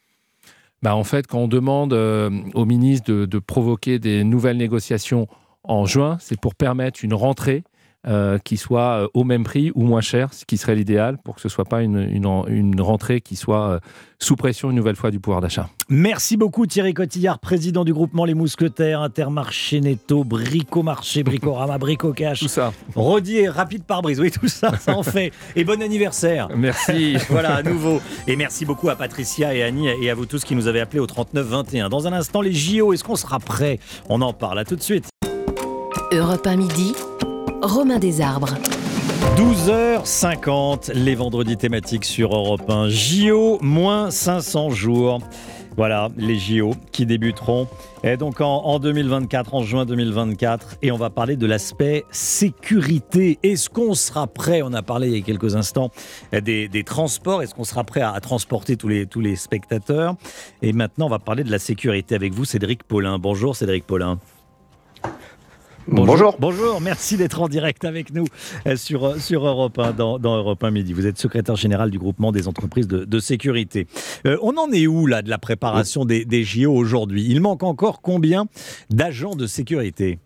[0.82, 5.28] Bah, En fait, quand on demande au ministre de, de provoquer des nouvelles négociations
[5.64, 7.64] en juin, c'est pour permettre une rentrée
[8.08, 11.42] euh, qui soit au même prix ou moins cher, ce qui serait l'idéal pour que
[11.42, 13.80] ce ne soit pas une, une, une, rentrée qui soit euh,
[14.18, 15.70] sous pression une nouvelle fois du pouvoir d'achat.
[15.88, 22.40] Merci beaucoup Thierry Cotillard, président du groupement Les Mousquetaires, Intermarché Netto, Bricomarché, Bricorama, Bricocash.
[22.40, 22.74] Tout ça.
[22.96, 25.32] Rodier, rapide pare-brise, oui tout ça, ça en fait.
[25.56, 26.50] Et bon anniversaire.
[26.56, 27.18] Merci.
[27.30, 28.02] voilà, à nouveau.
[28.26, 31.00] Et merci beaucoup à Patricia et Annie et à vous tous qui nous avez appelés
[31.00, 31.90] au 39 21.
[31.90, 33.80] Dans un instant, les JO, est-ce qu'on sera prêt
[34.10, 35.08] On en parle, à tout de suite.
[36.12, 36.94] Europe 1 midi,
[37.62, 38.56] Romain Desarbres.
[39.38, 42.90] 12h50, les vendredis thématiques sur Europe 1.
[42.90, 45.20] JO, moins 500 jours.
[45.78, 47.68] Voilà, les JO qui débuteront
[48.04, 50.78] et donc en, en, 2024, en juin 2024.
[50.82, 53.38] Et on va parler de l'aspect sécurité.
[53.44, 55.92] Est-ce qu'on sera prêt On a parlé il y a quelques instants
[56.34, 57.44] des, des transports.
[57.44, 60.16] Est-ce qu'on sera prêt à, à, transporter tous les, tous les spectateurs?
[60.62, 63.20] Et maintenant, on va parler de la sécurité avec vous, Cédric Paulin.
[63.20, 64.20] Bonjour, Cédric Paulin.
[65.88, 66.06] Bonjour.
[66.06, 66.36] Bonjour.
[66.40, 68.26] Bonjour, merci d'être en direct avec nous
[68.68, 70.94] euh, sur, sur Europe 1, dans, dans, Europe 1 Midi.
[70.94, 73.88] Vous êtes secrétaire général du groupement des entreprises de, de sécurité.
[74.28, 77.26] Euh, on en est où là de la préparation des, des JO aujourd'hui?
[77.28, 78.46] Il manque encore combien
[78.92, 80.20] d'agents de sécurité?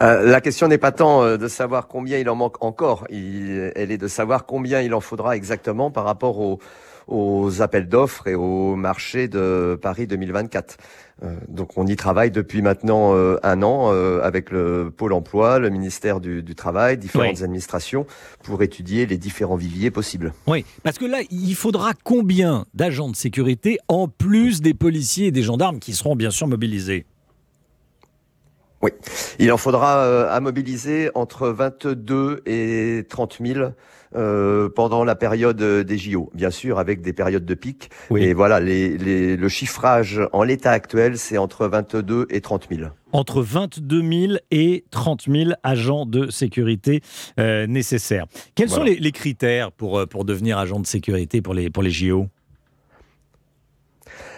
[0.00, 4.08] La question n'est pas tant de savoir combien il en manque encore, elle est de
[4.08, 6.58] savoir combien il en faudra exactement par rapport aux,
[7.06, 10.76] aux appels d'offres et au marché de Paris 2024.
[11.22, 15.58] Euh, donc on y travaille depuis maintenant euh, un an euh, avec le Pôle Emploi,
[15.58, 18.06] le ministère du, Travail, différentes administrations
[18.42, 20.32] pour étudier les différents viviers possibles.
[20.46, 25.30] Oui, parce que là, il faudra combien d'agents de sécurité en plus des policiers et
[25.30, 27.06] des gendarmes qui seront bien sûr mobilisés?
[28.82, 28.90] Oui,
[29.38, 33.70] il en faudra à mobiliser entre 22 et 30 000
[34.16, 37.90] euh, pendant la période euh, des JO, bien sûr avec des périodes de pic.
[38.16, 43.42] Et voilà, les, le chiffrage en l'état actuel, c'est entre 22 et 30 000 entre
[43.42, 47.00] 22 000 et 30 000 agents de sécurité
[47.38, 48.26] euh, nécessaires.
[48.56, 51.92] Quels sont les, les, critères pour, pour devenir agent de sécurité pour les, pour les
[51.92, 52.26] JO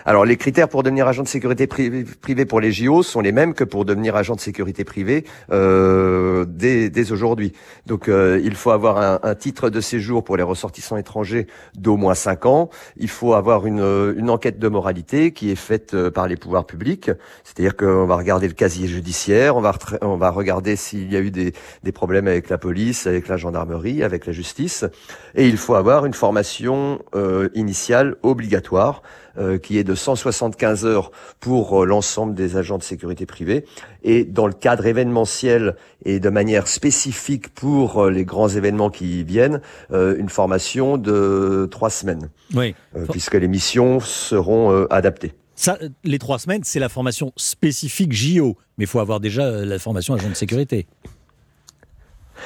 [0.06, 3.54] alors les critères pour devenir agent de sécurité privé pour les JO sont les mêmes
[3.54, 7.52] que pour devenir agent de sécurité privé euh, dès, dès aujourd'hui.
[7.86, 11.96] Donc euh, il faut avoir un, un, titre de séjour pour les ressortissants étrangers d'au
[11.96, 12.70] moins 5 ans.
[12.96, 16.66] Il faut avoir une, une enquête de moralité qui est faite euh, par les pouvoirs
[16.66, 17.10] publics.
[17.42, 21.20] C'est-à-dire qu'on va regarder le casier judiciaire, on va, on va regarder s'il y a
[21.20, 21.52] eu des,
[21.82, 24.84] des problèmes avec la police, avec la gendarmerie, avec la justice.
[25.34, 29.02] Et il faut avoir une formation euh, initiale obligatoire
[29.38, 31.10] euh, qui est de 175 heures
[31.40, 33.64] pour euh, l'ensemble des agents de sécurité privée.
[34.02, 39.24] Et dans le cadre événementiel et de manière spécifique pour euh, les grands événements qui
[39.24, 39.60] viennent,
[39.92, 42.30] une formation de trois semaines.
[42.54, 42.74] Oui.
[43.10, 45.32] puisque les missions seront adaptées.
[45.54, 49.78] Ça, les trois semaines, c'est la formation spécifique JO, mais il faut avoir déjà la
[49.78, 50.86] formation agent de sécurité.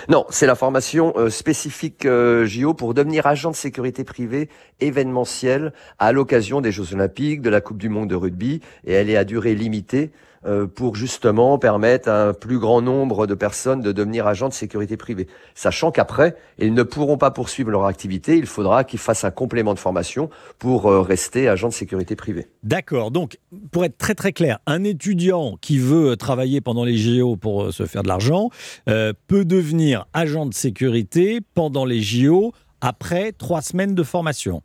[0.08, 4.48] Non, c'est la formation euh, spécifique euh, JO pour devenir agent de sécurité privée
[4.80, 9.10] événementiel à l'occasion des Jeux Olympiques, de la Coupe du Monde de rugby, et elle
[9.10, 10.10] est à durée limitée.
[10.46, 14.54] Euh, pour justement permettre à un plus grand nombre de personnes de devenir agents de
[14.54, 15.26] sécurité privée.
[15.54, 19.74] Sachant qu'après, ils ne pourront pas poursuivre leur activité, il faudra qu'ils fassent un complément
[19.74, 22.48] de formation pour euh, rester agent de sécurité privée.
[22.62, 23.38] D'accord, donc
[23.70, 27.70] pour être très très clair, un étudiant qui veut travailler pendant les JO pour euh,
[27.70, 28.48] se faire de l'argent
[28.86, 34.62] peut devenir agent de sécurité pendant les JO après trois semaines de formation.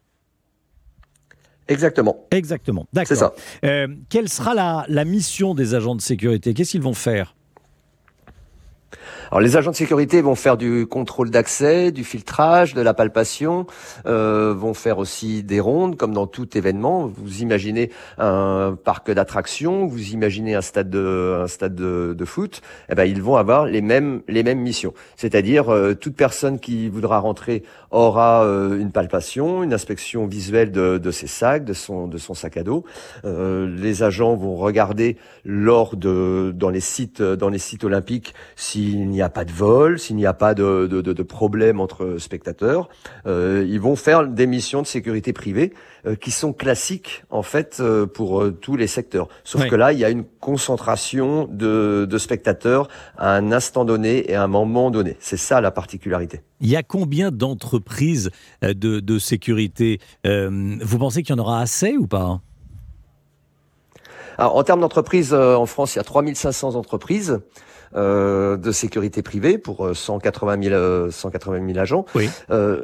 [1.67, 2.25] Exactement.
[2.31, 2.87] Exactement.
[2.93, 3.07] D'accord.
[3.07, 3.33] C'est ça.
[3.63, 6.53] Euh, quelle sera la, la mission des agents de sécurité?
[6.53, 7.35] Qu'est-ce qu'ils vont faire?
[9.31, 13.65] Alors les agents de sécurité vont faire du contrôle d'accès, du filtrage, de la palpation,
[14.05, 17.07] euh, vont faire aussi des rondes comme dans tout événement.
[17.07, 23.35] Vous imaginez un parc d'attractions, vous imaginez un stade de foot, eh ben ils vont
[23.35, 24.93] avoir les mêmes les mêmes missions.
[25.15, 30.97] C'est-à-dire euh, toute personne qui voudra rentrer aura euh, une palpation, une inspection visuelle de,
[30.97, 32.85] de ses sacs, de son de son sac à dos.
[33.23, 39.09] Euh, les agents vont regarder lors de dans les sites dans les sites olympiques s'il
[39.15, 42.89] n'y a pas de vol, s'il n'y a pas de, de, de, problème entre spectateurs,
[43.25, 45.73] euh, ils vont faire des missions de sécurité privée
[46.05, 49.27] euh, qui sont classiques en fait euh, pour tous les secteurs.
[49.43, 52.87] Sauf que là, il y a une concentration de, de spectateurs
[53.17, 55.17] à un instant donné et à un moment donné.
[55.19, 56.41] C'est ça la particularité.
[56.61, 58.29] Il y a combien d'entreprises
[58.61, 62.41] de, de sécurité Vous pensez qu'il y en aura assez ou pas
[64.37, 67.39] alors, en termes d'entreprises, en France, il y a 3500 entreprises.
[67.95, 72.05] Euh, de sécurité privée pour 180 000, 180 000 agents.
[72.13, 72.29] Oui.
[72.49, 72.83] Euh,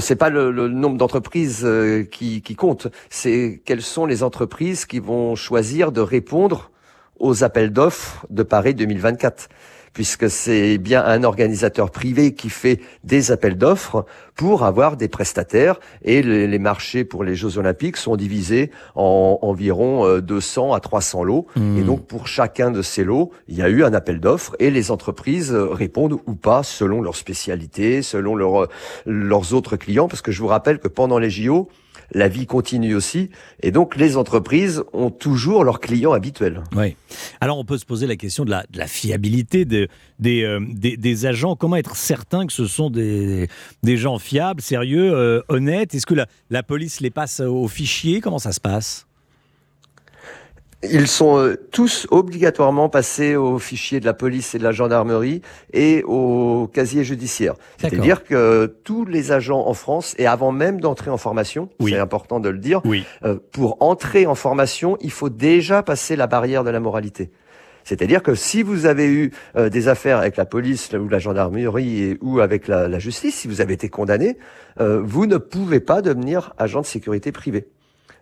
[0.00, 4.98] c'est pas le, nombre d'entreprises euh, qui, qui compte, c'est quelles sont les entreprises qui
[4.98, 6.70] vont choisir de répondre
[7.18, 9.48] aux appels d'offres de Paris 2024
[9.92, 15.80] puisque c'est bien un organisateur privé qui fait des appels d'offres pour avoir des prestataires.
[16.02, 21.24] Et les, marchés pour les Jeux Olympiques sont divisés en environ 200 euh, à 300
[21.24, 21.46] lots.
[21.56, 21.78] Mmh.
[21.78, 24.70] et donc pour chacun de ces lots, il y a eu un appel d'offres et
[24.70, 30.08] les entreprises répondent ou pas selon leur spécialité, selon leurs autres clients.
[30.08, 31.68] Parce que je vous rappelle que pendant les JO,
[32.12, 33.30] la vie continue aussi.
[33.62, 36.62] Et donc, les entreprises ont toujours leurs clients habituels.
[36.74, 36.96] Oui.
[37.40, 39.86] Alors, on peut se poser la question de la, fiabilité euh,
[40.18, 41.56] des, des, agents.
[41.56, 43.48] Comment être certain que ce sont des,
[43.84, 45.94] gens fiables, sérieux, euh, honnêtes?
[45.94, 48.20] Est-ce que la, la police les passe au fichier?
[48.20, 49.06] Comment ça se passe?
[50.82, 55.42] Ils sont euh, tous obligatoirement passés au fichier de la police et de la gendarmerie
[55.72, 57.54] et au casier judiciaire.
[57.78, 62.40] C'est-à-dire que tous les agents en France, et avant même d'entrer en formation, c'est important
[62.40, 62.80] de le dire,
[63.24, 67.30] euh, pour entrer en formation, il faut déjà passer la barrière de la moralité.
[67.84, 72.02] C'est-à-dire que si vous avez eu euh, des affaires avec la police ou la gendarmerie
[72.02, 74.38] et, ou avec la, la, justice, si vous avez été condamné,
[74.78, 77.66] vous ne pouvez pas devenir agent de sécurité privée.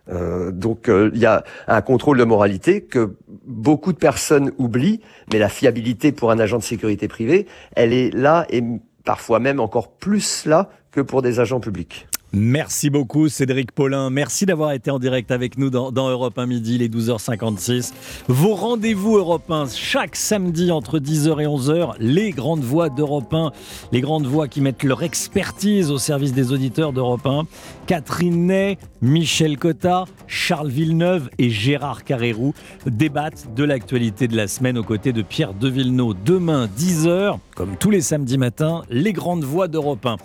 [0.09, 5.01] Euh, donc euh, il y a un contrôle de moralité que beaucoup de personnes oublient,
[5.31, 8.63] mais la fiabilité pour un agent de sécurité privée, elle est là et
[9.05, 12.08] parfois même encore plus là que pour des agents publics.
[12.31, 14.11] Merci beaucoup Cédric Paulin.
[14.11, 17.91] Merci d'avoir été en direct avec nous dans, Europe 1 midi, les 12h56.
[18.27, 21.93] Vos rendez-vous Europe 1 chaque samedi entre 10h et 11h.
[21.99, 23.51] Les grandes voix d'Europe 1,
[23.91, 27.47] les grandes voix qui mettent leur expertise au service des auditeurs d'Europe 1.
[27.87, 32.53] Catherine Ney, Michel Cotta, Charles Villeneuve et Gérard Carrérou
[32.85, 36.13] débattent de l'actualité de la semaine aux côtés de Pierre Devilleneux.
[36.23, 40.17] Demain, 10h, comme tous les samedis matins, les grandes voix d'Europe 1.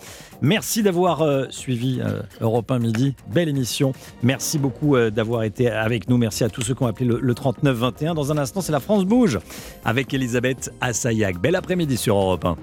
[0.45, 3.15] Merci d'avoir euh, suivi euh, Europe 1 Midi.
[3.33, 3.95] Belle émission.
[4.23, 6.19] Merci beaucoup euh, d'avoir été avec nous.
[6.19, 8.13] Merci à tous ceux qui ont appelé le, le 3921.
[8.13, 9.39] Dans un instant, c'est la France Bouge
[9.87, 11.39] avec Elisabeth Assayag.
[11.39, 12.57] Bel après-midi sur Europe 1.